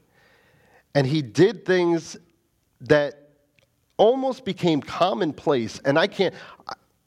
[0.95, 2.17] And he did things
[2.81, 3.29] that
[3.97, 5.79] almost became commonplace.
[5.85, 6.33] And I can't,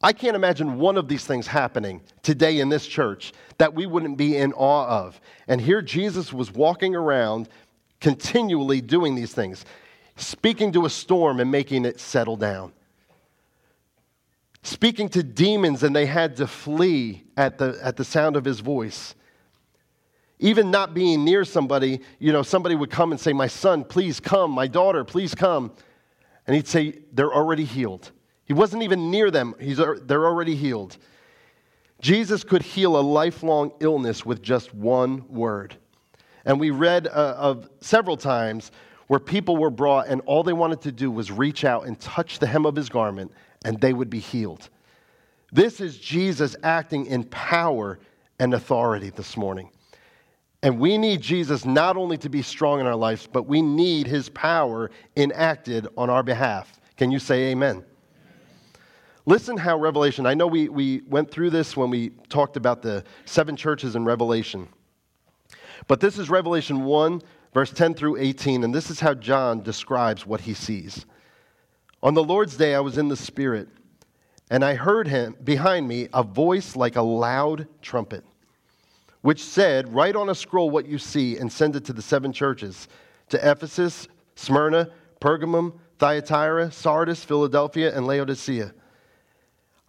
[0.02, 4.16] I can't imagine one of these things happening today in this church that we wouldn't
[4.16, 5.20] be in awe of.
[5.48, 7.48] And here Jesus was walking around
[8.00, 9.64] continually doing these things,
[10.16, 12.72] speaking to a storm and making it settle down,
[14.62, 18.60] speaking to demons and they had to flee at the, at the sound of his
[18.60, 19.14] voice.
[20.38, 24.20] Even not being near somebody, you know, somebody would come and say, My son, please
[24.20, 24.50] come.
[24.50, 25.72] My daughter, please come.
[26.46, 28.10] And he'd say, They're already healed.
[28.44, 30.98] He wasn't even near them, He's, they're already healed.
[32.00, 35.76] Jesus could heal a lifelong illness with just one word.
[36.44, 38.70] And we read uh, of several times
[39.06, 42.38] where people were brought and all they wanted to do was reach out and touch
[42.38, 43.32] the hem of his garment
[43.64, 44.68] and they would be healed.
[45.52, 47.98] This is Jesus acting in power
[48.38, 49.70] and authority this morning.
[50.66, 54.08] And we need Jesus not only to be strong in our lives, but we need
[54.08, 56.80] his power enacted on our behalf.
[56.96, 57.84] Can you say amen?
[59.26, 63.04] Listen how Revelation, I know we, we went through this when we talked about the
[63.26, 64.66] seven churches in Revelation.
[65.86, 67.22] But this is Revelation 1,
[67.54, 71.06] verse 10 through 18, and this is how John describes what he sees.
[72.02, 73.68] On the Lord's day, I was in the Spirit,
[74.50, 78.24] and I heard him behind me a voice like a loud trumpet,
[79.26, 82.32] which said, Write on a scroll what you see and send it to the seven
[82.32, 82.86] churches
[83.28, 84.06] to Ephesus,
[84.36, 84.88] Smyrna,
[85.20, 88.72] Pergamum, Thyatira, Sardis, Philadelphia, and Laodicea.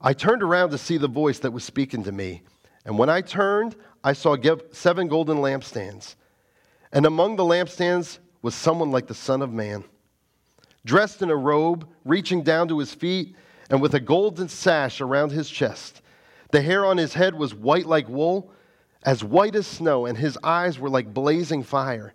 [0.02, 2.42] I turned around to see the voice that was speaking to me,
[2.84, 4.36] and when I turned, I saw
[4.72, 6.16] seven golden lampstands.
[6.92, 9.84] And among the lampstands was someone like the Son of Man,
[10.84, 13.36] dressed in a robe, reaching down to his feet,
[13.70, 16.02] and with a golden sash around his chest.
[16.50, 18.52] The hair on his head was white like wool,
[19.08, 22.14] as white as snow, and his eyes were like blazing fire.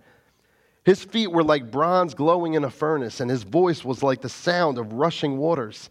[0.85, 4.29] His feet were like bronze glowing in a furnace, and his voice was like the
[4.29, 5.91] sound of rushing waters.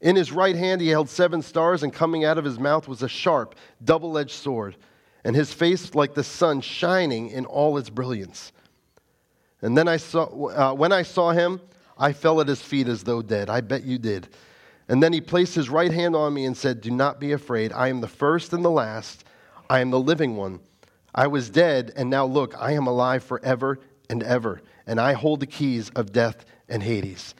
[0.00, 3.02] In his right hand he held seven stars, and coming out of his mouth was
[3.02, 3.54] a sharp,
[3.84, 4.76] double edged sword
[5.24, 8.52] and his face like the sun shining in all its brilliance.
[9.60, 11.60] And then I saw, uh, when I saw him,
[11.96, 13.48] I fell at his feet as though dead.
[13.48, 14.28] I bet you did.
[14.88, 17.72] And then he placed his right hand on me and said, Do not be afraid.
[17.72, 19.24] I am the first and the last.
[19.72, 20.60] I am the living one.
[21.14, 23.78] I was dead, and now look, I am alive forever
[24.10, 27.34] and ever, and I hold the keys of death and Hades.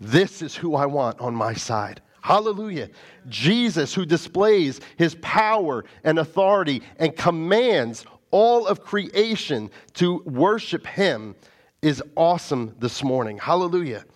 [0.00, 2.00] This is who I want on my side.
[2.22, 2.88] Hallelujah.
[3.28, 11.34] Jesus, who displays his power and authority and commands all of creation to worship him,
[11.82, 13.36] is awesome this morning.
[13.36, 14.06] Hallelujah.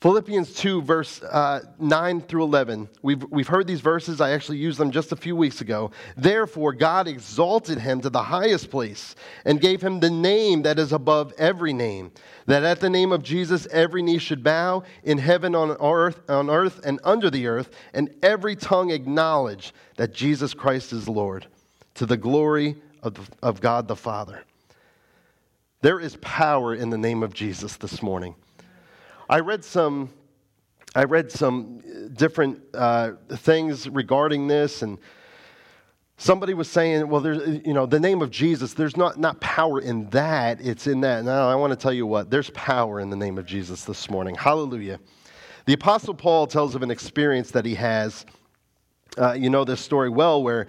[0.00, 2.88] Philippians 2, verse uh, 9 through 11.
[3.02, 4.18] We've, we've heard these verses.
[4.18, 5.90] I actually used them just a few weeks ago.
[6.16, 10.92] Therefore, God exalted him to the highest place and gave him the name that is
[10.92, 12.12] above every name,
[12.46, 16.48] that at the name of Jesus every knee should bow in heaven, on earth, on
[16.48, 21.46] earth and under the earth, and every tongue acknowledge that Jesus Christ is Lord,
[21.96, 24.44] to the glory of, the, of God the Father.
[25.82, 28.34] There is power in the name of Jesus this morning.
[29.30, 30.10] I read some,
[30.92, 34.98] I read some different uh, things regarding this, and
[36.16, 39.80] somebody was saying, well, there's, you know, the name of Jesus, there's not, not power
[39.80, 41.24] in that, it's in that.
[41.24, 44.10] Now, I want to tell you what, there's power in the name of Jesus this
[44.10, 44.34] morning.
[44.34, 44.98] Hallelujah.
[45.66, 48.26] The Apostle Paul tells of an experience that he has.
[49.16, 50.66] Uh, you know this story well, where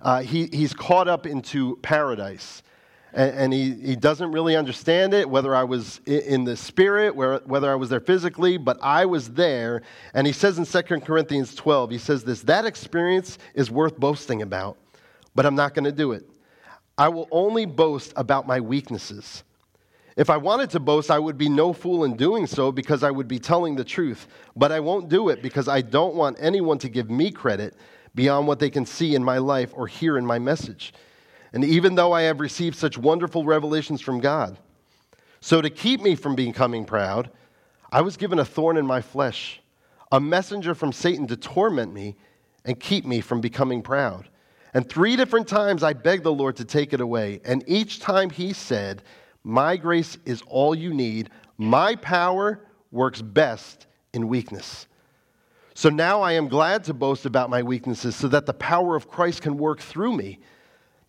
[0.00, 2.64] uh, he, he's caught up into paradise
[3.12, 7.70] and, and he, he doesn't really understand it, whether I was in the spirit, whether
[7.70, 9.82] I was there physically, but I was there.
[10.14, 14.42] And he says in 2 Corinthians 12, he says this that experience is worth boasting
[14.42, 14.76] about,
[15.34, 16.28] but I'm not going to do it.
[16.96, 19.42] I will only boast about my weaknesses.
[20.16, 23.10] If I wanted to boast, I would be no fool in doing so because I
[23.10, 24.26] would be telling the truth.
[24.54, 27.74] But I won't do it because I don't want anyone to give me credit
[28.14, 30.92] beyond what they can see in my life or hear in my message
[31.52, 34.58] and even though I have received such wonderful revelations from God.
[35.40, 37.30] So, to keep me from becoming proud,
[37.90, 39.60] I was given a thorn in my flesh,
[40.12, 42.16] a messenger from Satan to torment me
[42.64, 44.28] and keep me from becoming proud.
[44.74, 47.40] And three different times I begged the Lord to take it away.
[47.44, 49.02] And each time he said,
[49.42, 51.30] My grace is all you need.
[51.58, 52.60] My power
[52.92, 54.86] works best in weakness.
[55.74, 59.08] So now I am glad to boast about my weaknesses so that the power of
[59.08, 60.38] Christ can work through me.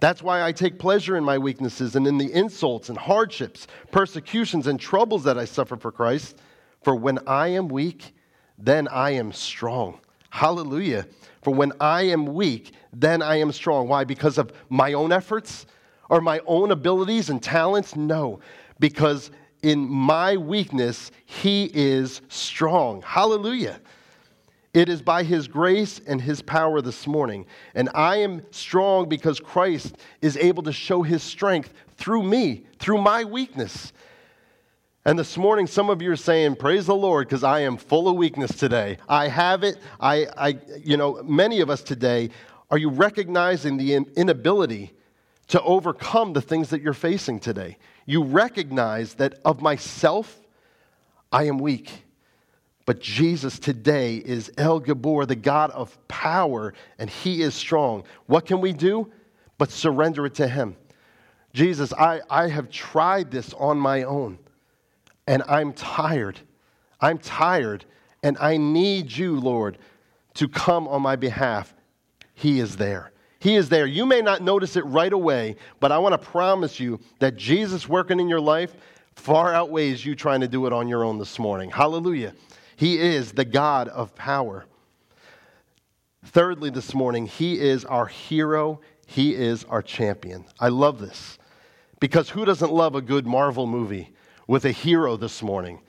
[0.01, 4.65] That's why I take pleasure in my weaknesses and in the insults and hardships, persecutions
[4.65, 6.39] and troubles that I suffer for Christ.
[6.81, 8.15] For when I am weak,
[8.57, 9.99] then I am strong.
[10.31, 11.05] Hallelujah.
[11.43, 13.87] For when I am weak, then I am strong.
[13.87, 14.03] Why?
[14.03, 15.67] Because of my own efforts
[16.09, 17.95] or my own abilities and talents?
[17.95, 18.39] No,
[18.79, 19.29] because
[19.61, 23.03] in my weakness, He is strong.
[23.03, 23.79] Hallelujah.
[24.73, 27.45] It is by his grace and his power this morning.
[27.75, 33.01] And I am strong because Christ is able to show his strength through me, through
[33.01, 33.91] my weakness.
[35.03, 38.07] And this morning, some of you are saying, Praise the Lord, because I am full
[38.07, 38.97] of weakness today.
[39.09, 39.77] I have it.
[39.99, 42.29] I, I, you know, many of us today,
[42.69, 44.93] are you recognizing the inability
[45.49, 47.77] to overcome the things that you're facing today?
[48.05, 50.39] You recognize that of myself,
[51.31, 52.05] I am weak.
[52.91, 58.03] But Jesus today is El Gibor, the God of power, and He is strong.
[58.25, 59.09] What can we do?
[59.57, 60.75] But surrender it to Him.
[61.53, 64.37] Jesus, I, I have tried this on my own
[65.25, 66.37] and I'm tired.
[66.99, 67.85] I'm tired,
[68.23, 69.77] and I need you, Lord,
[70.33, 71.73] to come on my behalf.
[72.33, 73.13] He is there.
[73.39, 73.85] He is there.
[73.85, 77.87] You may not notice it right away, but I want to promise you that Jesus
[77.87, 78.75] working in your life
[79.15, 81.71] far outweighs you trying to do it on your own this morning.
[81.71, 82.33] Hallelujah.
[82.81, 84.65] He is the God of power.
[86.25, 90.45] Thirdly, this morning, He is our hero, He is our champion.
[90.59, 91.37] I love this
[91.99, 94.13] because who doesn't love a good Marvel movie?
[94.51, 95.79] with a hero this morning.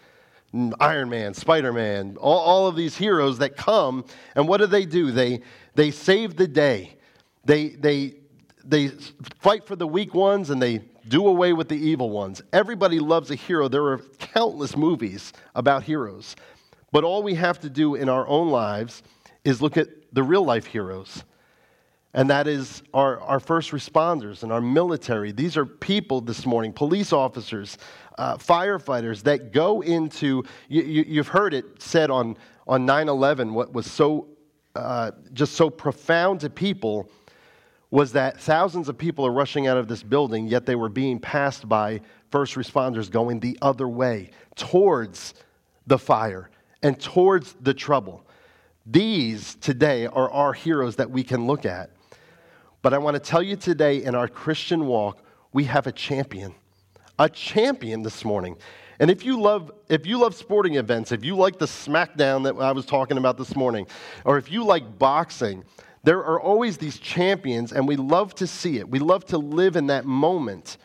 [0.79, 4.05] Iron Man, Spider Man, all, all of these heroes that come,
[4.37, 5.11] and what do they do?
[5.11, 5.41] They,
[5.75, 6.97] they save the day.
[7.45, 8.15] They, they,
[8.65, 8.89] they
[9.41, 10.79] fight for the weak ones and they
[11.09, 12.41] do away with the evil ones.
[12.53, 13.67] Everybody loves a hero.
[13.67, 16.37] There are countless movies about heroes.
[16.93, 19.03] But all we have to do in our own lives
[19.45, 21.25] is look at the real life heroes.
[22.15, 25.33] And that is our, our first responders and our military.
[25.33, 27.79] These are people this morning, police officers,
[28.19, 32.37] uh, firefighters that go into, you, you, have heard it said on,
[32.69, 34.29] on 9 11, what was so,
[34.77, 37.09] uh, just so profound to people
[37.91, 41.19] was that thousands of people are rushing out of this building, yet they were being
[41.19, 45.33] passed by first responders going the other way, towards
[45.87, 46.51] the fire
[46.83, 48.27] and towards the trouble.
[48.87, 51.91] These today are our heroes that we can look at.
[52.83, 56.55] But I want to tell you today in our Christian walk, we have a champion
[57.19, 58.57] a champion this morning.
[58.99, 62.57] And if you love if you love sporting events, if you like the smackdown that
[62.57, 63.87] I was talking about this morning,
[64.25, 65.65] or if you like boxing,
[66.05, 68.89] there are always these champions and we love to see it.
[68.89, 70.79] We love to live in that moment.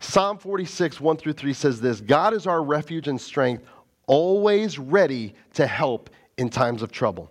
[0.00, 3.64] Psalm 46, 1 through 3 says this God is our refuge and strength,
[4.08, 7.30] always ready to help in times of trouble.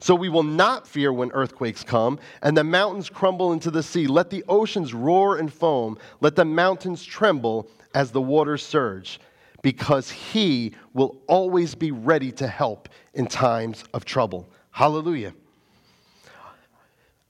[0.00, 4.06] So we will not fear when earthquakes come and the mountains crumble into the sea.
[4.06, 5.96] Let the oceans roar and foam.
[6.20, 9.20] Let the mountains tremble as the waters surge,
[9.62, 14.48] because he will always be ready to help in times of trouble.
[14.72, 15.32] Hallelujah.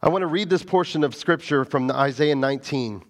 [0.02, 3.04] I want to read this portion of scripture from Isaiah 19.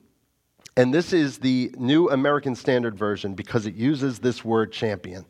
[0.76, 5.24] And this is the New American Standard Version because it uses this word champion.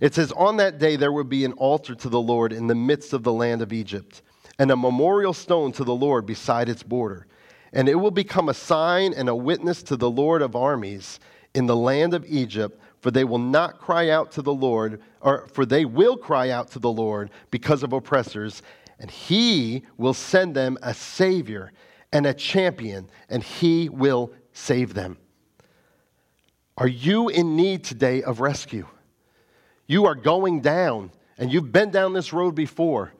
[0.00, 2.74] It says, On that day there will be an altar to the Lord in the
[2.74, 4.22] midst of the land of Egypt,
[4.58, 7.26] and a memorial stone to the Lord beside its border.
[7.72, 11.20] And it will become a sign and a witness to the Lord of armies
[11.54, 15.46] in the land of Egypt, for they will not cry out to the Lord, or
[15.52, 18.62] for they will cry out to the Lord because of oppressors,
[18.98, 21.72] and he will send them a savior
[22.12, 25.18] and a champion, and he will save them.
[26.76, 28.86] Are you in need today of rescue?
[29.88, 33.10] You are going down, and you've been down this road before,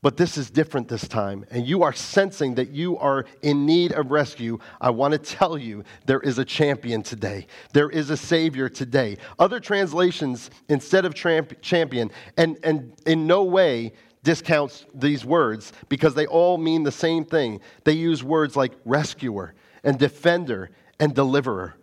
[0.00, 3.92] but this is different this time, and you are sensing that you are in need
[3.92, 4.58] of rescue.
[4.80, 9.18] I want to tell you there is a champion today, there is a Savior today.
[9.38, 13.92] Other translations, instead of tramp- champion, and, and in no way
[14.22, 17.60] discounts these words because they all mean the same thing.
[17.84, 19.54] They use words like rescuer
[19.84, 21.74] and defender and deliverer.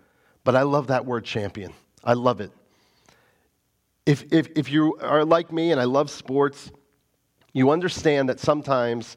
[0.43, 1.71] But I love that word champion.
[2.03, 2.51] I love it
[4.05, 6.71] if, if, if you are like me and I love sports,
[7.53, 9.15] you understand that sometimes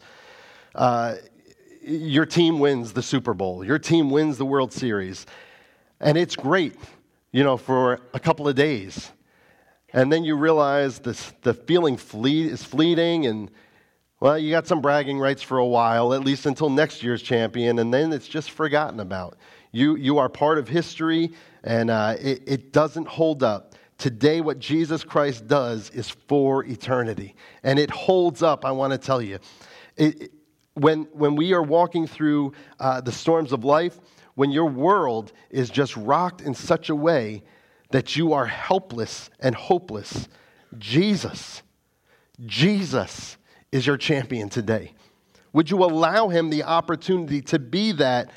[0.75, 1.15] uh,
[1.83, 5.27] your team wins the Super Bowl, your team wins the World Series,
[6.01, 6.75] and it's great,
[7.33, 9.11] you know, for a couple of days.
[9.93, 13.51] And then you realize this, the feeling fleet, is fleeting, and
[14.21, 17.79] well, you got some bragging rights for a while, at least until next year's champion,
[17.79, 19.37] and then it's just forgotten about.
[19.73, 21.33] You, you are part of history,
[21.65, 23.76] and uh, it, it doesn't hold up.
[23.99, 27.35] Today, what Jesus Christ does is for eternity.
[27.63, 29.39] And it holds up, I want to tell you.
[29.97, 30.33] It,
[30.75, 33.99] when, when we are walking through uh, the storms of life,
[34.35, 37.43] when your world is just rocked in such a way
[37.91, 40.29] that you are helpless and hopeless,
[40.77, 41.63] Jesus,
[42.45, 43.39] Jesus
[43.73, 44.93] is your champion today.
[45.55, 48.31] Would you allow him the opportunity to be that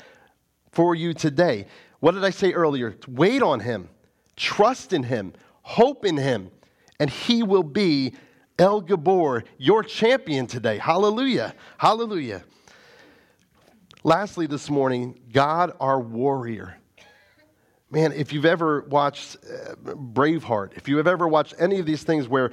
[0.72, 1.66] for you today?
[1.98, 2.96] What did I say earlier?
[3.06, 3.90] Wait on him,
[4.36, 6.50] trust in him, Hope in him,
[6.98, 8.14] and he will be
[8.58, 10.78] El Gibor, your champion today.
[10.78, 11.54] Hallelujah.
[11.78, 12.42] Hallelujah.
[14.04, 16.76] Lastly, this morning, God our warrior.
[17.90, 22.04] Man, if you've ever watched uh, Braveheart, if you have ever watched any of these
[22.04, 22.52] things where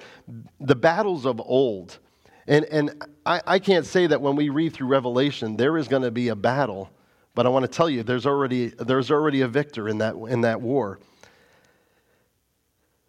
[0.60, 2.00] the battles of old,
[2.48, 6.02] and, and I, I can't say that when we read through Revelation, there is going
[6.04, 6.90] to be a battle,
[7.36, 10.42] but I want to tell you, there's already, there's already a victor in that, in
[10.42, 11.00] that war.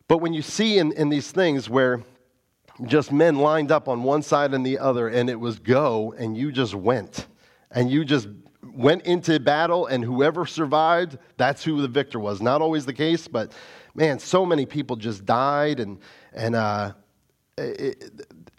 [0.09, 2.03] But when you see in, in these things where
[2.85, 6.37] just men lined up on one side and the other, and it was go, and
[6.37, 7.27] you just went,
[7.71, 8.29] and you just
[8.63, 12.41] went into battle, and whoever survived, that's who the victor was.
[12.41, 13.53] Not always the case, but
[13.95, 15.99] man, so many people just died, and,
[16.33, 16.93] and uh,
[17.59, 18.11] it,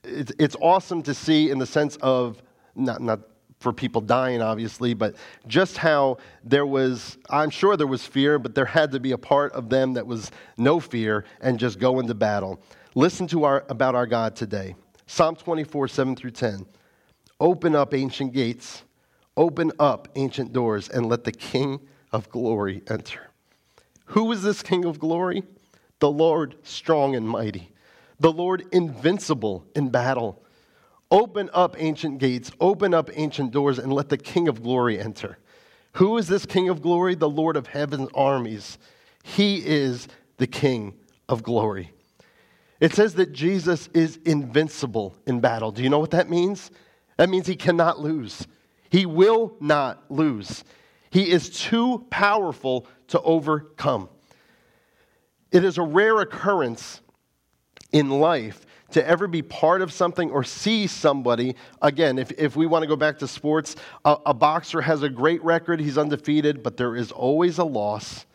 [0.04, 2.44] it, it's awesome to see in the sense of
[2.76, 3.22] not, not
[3.60, 5.16] for people dying, obviously, but
[5.48, 9.18] just how there was, I'm sure there was fear, but there had to be a
[9.18, 12.62] part of them that was no fear and just go into battle.
[12.96, 14.76] Listen to our, about our God today.
[15.08, 16.66] Psalm 24, 7 through 10.
[17.42, 18.84] Open up ancient gates,
[19.36, 21.82] open up ancient doors, and let the King
[22.12, 23.30] of glory enter.
[24.06, 25.44] Who is this King of glory?
[26.00, 27.72] The Lord strong and mighty,
[28.22, 30.42] the Lord invincible in battle.
[31.12, 35.38] Open up ancient gates, open up ancient doors, and let the King of glory enter.
[35.94, 37.16] Who is this King of glory?
[37.16, 38.78] The Lord of heaven's armies.
[39.24, 40.08] He is
[40.38, 40.94] the King
[41.28, 41.92] of glory.
[42.80, 45.72] It says that Jesus is invincible in battle.
[45.72, 46.72] Do you know what that means?
[47.18, 48.48] That means he cannot lose.
[48.90, 50.64] He will not lose.
[51.10, 54.10] He is too powerful to overcome.
[55.52, 57.02] It is a rare occurrence
[57.92, 61.56] in life to ever be part of something or see somebody.
[61.82, 63.76] Again, if, if we want to go back to sports,
[64.06, 68.26] a, a boxer has a great record, he's undefeated, but there is always a loss.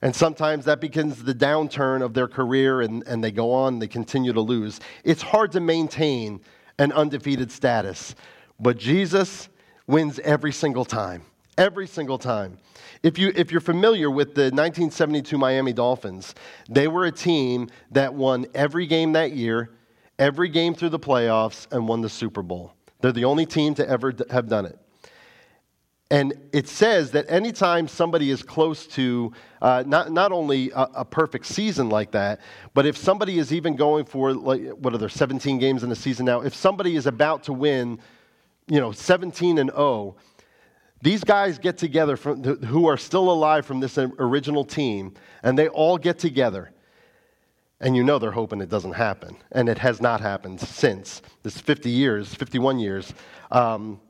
[0.00, 3.88] And sometimes that becomes the downturn of their career and, and they go on, they
[3.88, 4.80] continue to lose.
[5.04, 6.40] It's hard to maintain
[6.78, 8.14] an undefeated status,
[8.60, 9.48] but Jesus
[9.88, 11.22] wins every single time.
[11.58, 12.56] Every single time.
[13.02, 16.36] If, you, if you're familiar with the 1972 Miami Dolphins,
[16.70, 19.70] they were a team that won every game that year,
[20.20, 22.72] every game through the playoffs, and won the Super Bowl.
[23.00, 24.78] They're the only team to ever have done it.
[26.10, 31.04] And it says that anytime somebody is close to uh, not, not only a, a,
[31.04, 32.40] perfect season like that,
[32.72, 35.96] but if somebody is even going for, like, what are there, 17 games in the
[35.96, 36.40] season now?
[36.40, 37.98] If somebody is about to win,
[38.68, 40.16] you know, 17 and 0,
[41.00, 45.68] these guys get together from who are still alive from this original team, and they
[45.68, 46.72] all get together.
[47.80, 49.36] And you know they're hoping it doesn't happen.
[49.52, 51.22] And it has not happened since.
[51.44, 53.12] This 50 years, 51 years.
[53.52, 54.00] Um,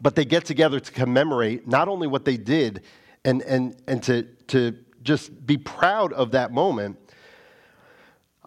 [0.00, 2.82] but they get together to commemorate not only what they did
[3.24, 6.98] and, and, and to, to just be proud of that moment.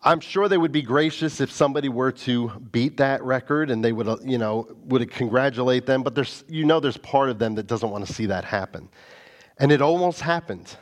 [0.04, 3.92] I'm sure they would be gracious if somebody were to beat that record and they
[3.92, 7.54] would, uh, you know, would congratulate them, but there's, you know there's part of them
[7.56, 8.90] that doesn't want to see that happen.
[9.60, 10.76] And it almost happened.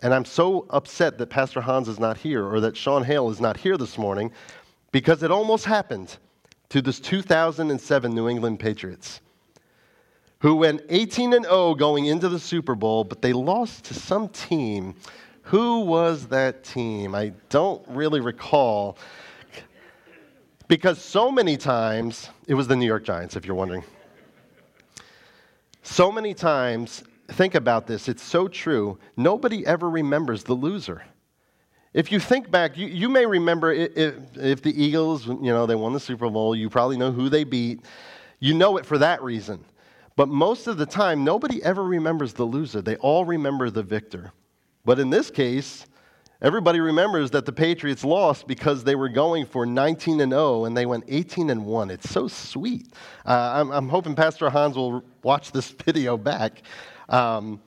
[0.00, 3.40] And I'm so upset that Pastor Hans is not here or that Sean Hale is
[3.40, 4.32] not here this morning
[4.92, 6.16] because it almost happened
[6.70, 9.20] to this 2007 New England Patriots
[10.44, 14.28] who went 18 and 0 going into the Super Bowl, but they lost to some
[14.28, 14.94] team.
[15.44, 17.14] Who was that team?
[17.14, 18.96] I don't really recall.
[20.68, 23.84] Because so many times, it was the New York Giants, if you're wondering.
[25.82, 28.98] So many times, think about this, it's so true.
[29.18, 31.02] Nobody ever remembers the loser.
[31.92, 35.74] If you think back, you, you may remember if, if the Eagles, you know, they
[35.74, 37.84] won the Super Bowl, you probably know who they beat.
[38.40, 39.62] You know it for that reason.
[40.16, 42.80] But most of the time, nobody ever remembers the loser.
[42.80, 44.32] They all remember the victor.
[44.84, 45.86] But in this case,
[46.42, 50.76] everybody remembers that the Patriots lost because they were going for 19 and 0 and
[50.76, 51.90] they went 18 and 1.
[51.90, 52.92] It's so sweet.
[53.24, 56.62] Uh, I'm, I'm, hoping Pastor Hans will watch this video back.
[57.08, 57.60] Um,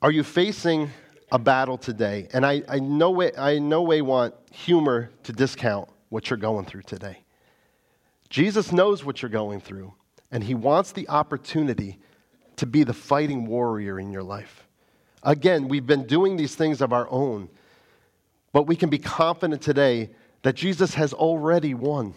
[0.00, 0.90] are you facing
[1.30, 2.28] a battle today?
[2.32, 6.64] And I, I, no way, I no way want humor to discount what you're going
[6.64, 7.18] through today.
[8.30, 9.94] Jesus knows what you're going through,
[10.30, 11.98] and he wants the opportunity
[12.56, 14.66] to be the fighting warrior in your life.
[15.22, 17.48] Again, we've been doing these things of our own,
[18.52, 20.10] but we can be confident today
[20.42, 22.14] that Jesus has already won.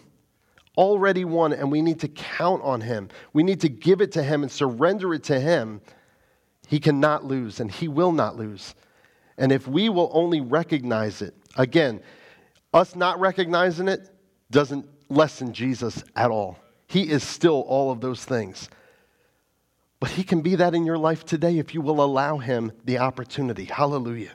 [0.76, 3.08] Already won, and we need to count on him.
[3.32, 5.80] We need to give it to him and surrender it to him.
[6.68, 8.74] He cannot lose, and he will not lose.
[9.38, 12.00] And if we will only recognize it, again,
[12.74, 14.10] us not recognizing it
[14.50, 16.58] doesn't lessen Jesus at all.
[16.86, 18.68] He is still all of those things.
[20.00, 22.98] But He can be that in your life today if you will allow Him the
[22.98, 23.64] opportunity.
[23.64, 24.32] Hallelujah.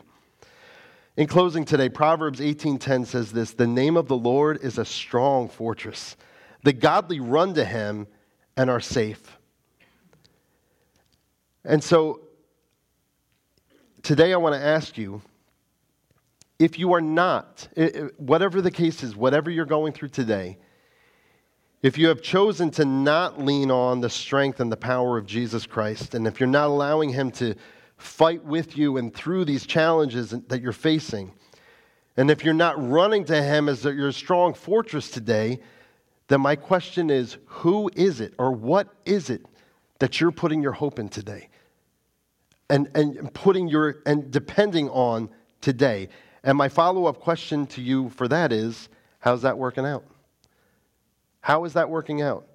[1.16, 5.48] In closing today, Proverbs 18:10 says this, "The name of the Lord is a strong
[5.48, 6.18] fortress.
[6.64, 8.08] The godly run to him
[8.58, 9.38] and are safe."
[11.64, 12.22] And so
[14.02, 15.22] today I want to ask you
[16.58, 17.68] if you are not,
[18.18, 20.58] whatever the case is, whatever you're going through today,
[21.84, 25.66] if you have chosen to not lean on the strength and the power of Jesus
[25.66, 27.56] Christ, and if you're not allowing Him to
[27.98, 31.34] fight with you and through these challenges that you're facing,
[32.16, 35.60] and if you're not running to Him as your strong fortress today,
[36.30, 39.46] then my question is who is it or what is it
[40.00, 41.50] that you're putting your hope in today?
[42.70, 45.30] And, and putting your and depending on
[45.60, 46.08] today.
[46.46, 48.88] And my follow up question to you for that is
[49.20, 50.06] how's that working out?
[51.44, 52.48] How is that working out?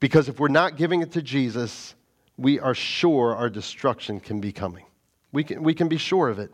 [0.00, 1.94] Because if we're not giving it to Jesus,
[2.36, 4.84] we are sure our destruction can be coming.
[5.32, 6.52] We can, we can be sure of it.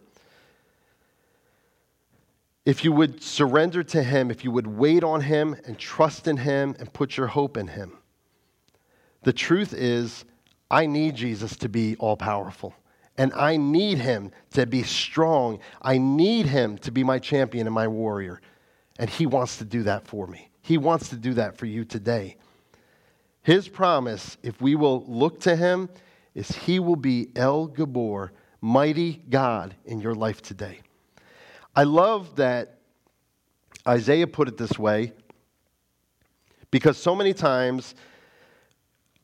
[2.64, 6.36] If you would surrender to Him, if you would wait on Him and trust in
[6.36, 7.98] Him and put your hope in Him,
[9.24, 10.24] the truth is,
[10.70, 12.72] I need Jesus to be all powerful.
[13.16, 15.58] And I need Him to be strong.
[15.82, 18.40] I need Him to be my champion and my warrior.
[18.96, 20.47] And He wants to do that for me.
[20.68, 22.36] He wants to do that for you today.
[23.40, 25.88] His promise, if we will look to him,
[26.34, 30.80] is he will be El Gibor, mighty God in your life today.
[31.74, 32.80] I love that
[33.86, 35.14] Isaiah put it this way
[36.70, 37.94] because so many times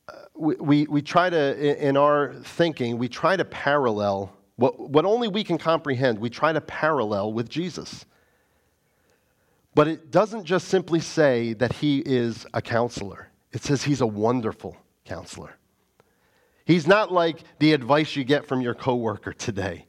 [0.08, 5.04] uh, we, we, we, try to, in our thinking, we try to parallel what, what
[5.04, 8.06] only we can comprehend, we try to parallel with Jesus.
[9.74, 14.06] But it doesn't just simply say that he is a counselor, it says he's a
[14.06, 15.56] wonderful counselor.
[16.64, 19.84] He's not like the advice you get from your coworker today.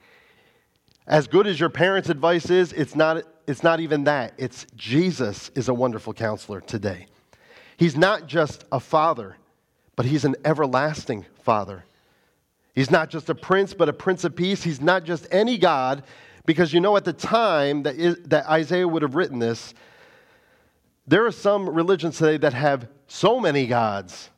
[1.07, 4.33] As good as your parents' advice is, it's not, it's not even that.
[4.37, 7.07] It's Jesus is a wonderful counselor today.
[7.77, 9.37] He's not just a father,
[9.95, 11.85] but he's an everlasting father.
[12.73, 14.63] He's not just a prince, but a prince of peace.
[14.63, 16.03] He's not just any God,
[16.45, 19.73] because you know, at the time that, is, that Isaiah would have written this,
[21.07, 24.29] there are some religions today that have so many gods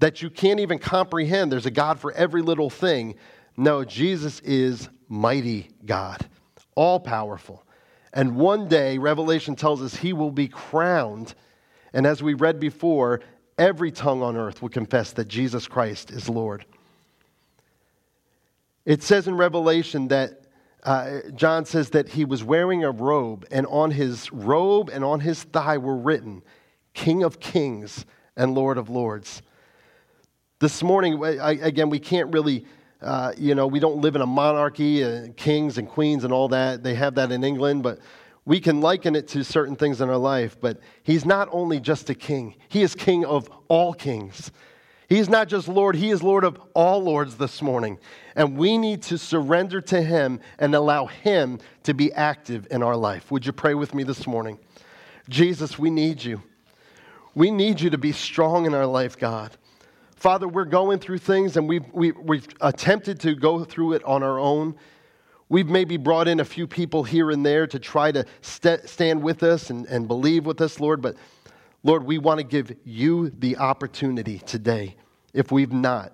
[0.00, 1.52] that you can't even comprehend.
[1.52, 3.14] There's a God for every little thing.
[3.56, 6.26] No, Jesus is mighty God,
[6.74, 7.64] all powerful.
[8.12, 11.34] And one day, Revelation tells us he will be crowned.
[11.92, 13.20] And as we read before,
[13.56, 16.64] every tongue on earth will confess that Jesus Christ is Lord.
[18.84, 20.41] It says in Revelation that
[20.82, 25.20] uh, John says that he was wearing a robe, and on his robe and on
[25.20, 26.42] his thigh were written,
[26.92, 28.04] King of Kings
[28.36, 29.42] and Lord of Lords.
[30.58, 32.66] This morning, I, again, we can't really,
[33.00, 36.48] uh, you know, we don't live in a monarchy, uh, kings and queens and all
[36.48, 36.82] that.
[36.82, 37.98] They have that in England, but
[38.44, 40.60] we can liken it to certain things in our life.
[40.60, 44.50] But he's not only just a king, he is king of all kings.
[45.12, 47.98] He's not just Lord, He is Lord of all Lords this morning.
[48.34, 52.96] And we need to surrender to Him and allow Him to be active in our
[52.96, 53.30] life.
[53.30, 54.58] Would you pray with me this morning?
[55.28, 56.40] Jesus, we need you.
[57.34, 59.54] We need you to be strong in our life, God.
[60.16, 63.92] Father, we're going through things and we've, we, have we have attempted to go through
[63.92, 64.74] it on our own.
[65.50, 69.22] We've maybe brought in a few people here and there to try to st- stand
[69.22, 71.16] with us and, and believe with us, Lord, but
[71.84, 74.96] Lord, we want to give you the opportunity today
[75.32, 76.12] if we've not.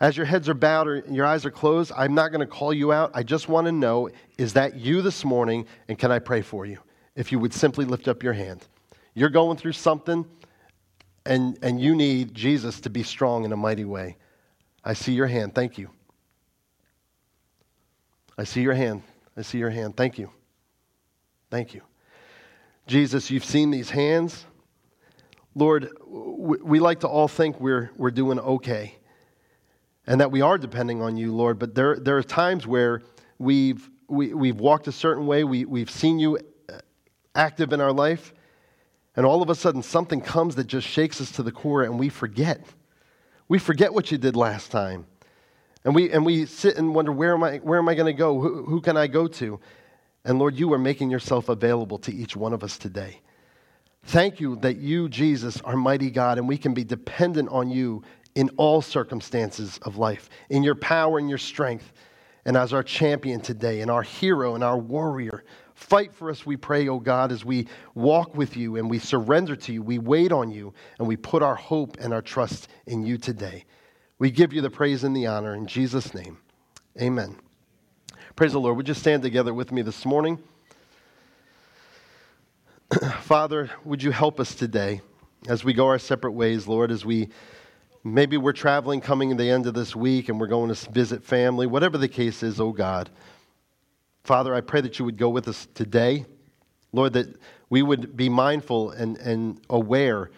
[0.00, 2.72] As your heads are bowed or your eyes are closed, I'm not going to call
[2.72, 3.12] you out.
[3.14, 6.66] I just want to know is that you this morning, and can I pray for
[6.66, 6.78] you?
[7.14, 8.66] If you would simply lift up your hand.
[9.14, 10.26] You're going through something,
[11.24, 14.18] and, and you need Jesus to be strong in a mighty way.
[14.84, 15.54] I see your hand.
[15.54, 15.88] Thank you.
[18.36, 19.02] I see your hand.
[19.36, 19.96] I see your hand.
[19.96, 20.30] Thank you.
[21.50, 21.80] Thank you.
[22.86, 24.44] Jesus, you've seen these hands.
[25.56, 28.94] Lord, we like to all think we're, we're doing okay
[30.06, 33.00] and that we are depending on you, Lord, but there, there are times where
[33.38, 36.38] we've, we, we've walked a certain way, we, we've seen you
[37.34, 38.34] active in our life,
[39.16, 41.98] and all of a sudden something comes that just shakes us to the core and
[41.98, 42.60] we forget.
[43.48, 45.06] We forget what you did last time.
[45.86, 48.18] And we, and we sit and wonder, where am I, where am I going to
[48.18, 48.38] go?
[48.38, 49.58] Who, who can I go to?
[50.22, 53.20] And Lord, you are making yourself available to each one of us today.
[54.06, 58.04] Thank you that you, Jesus, are mighty God, and we can be dependent on you
[58.36, 61.92] in all circumstances of life, in your power and your strength,
[62.44, 65.42] and as our champion today, and our hero and our warrior.
[65.74, 69.00] Fight for us, we pray, O oh God, as we walk with you and we
[69.00, 72.68] surrender to you, we wait on you, and we put our hope and our trust
[72.86, 73.64] in you today.
[74.20, 76.38] We give you the praise and the honor in Jesus' name.
[77.02, 77.36] Amen.
[78.36, 78.76] Praise the Lord.
[78.76, 80.38] Would you stand together with me this morning?
[83.22, 85.00] Father, would you help us today
[85.48, 87.28] as we go our separate ways, Lord, as we
[88.04, 91.24] maybe we're traveling coming in the end of this week and we're going to visit
[91.24, 93.10] family, whatever the case is, oh God.
[94.22, 96.26] Father, I pray that you would go with us today.
[96.92, 97.36] Lord, that
[97.70, 100.30] we would be mindful and, and aware,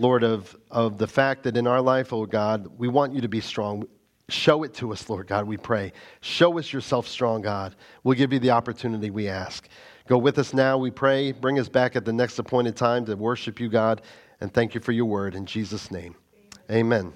[0.00, 3.28] Lord, of, of the fact that in our life, oh God, we want you to
[3.28, 3.86] be strong.
[4.28, 5.92] Show it to us, Lord God, we pray.
[6.20, 7.76] Show us yourself strong, God.
[8.02, 9.68] We'll give you the opportunity we ask.
[10.12, 11.32] Go with us now, we pray.
[11.32, 14.02] Bring us back at the next appointed time to worship you, God,
[14.42, 15.34] and thank you for your word.
[15.34, 16.16] In Jesus' name,
[16.70, 17.14] amen.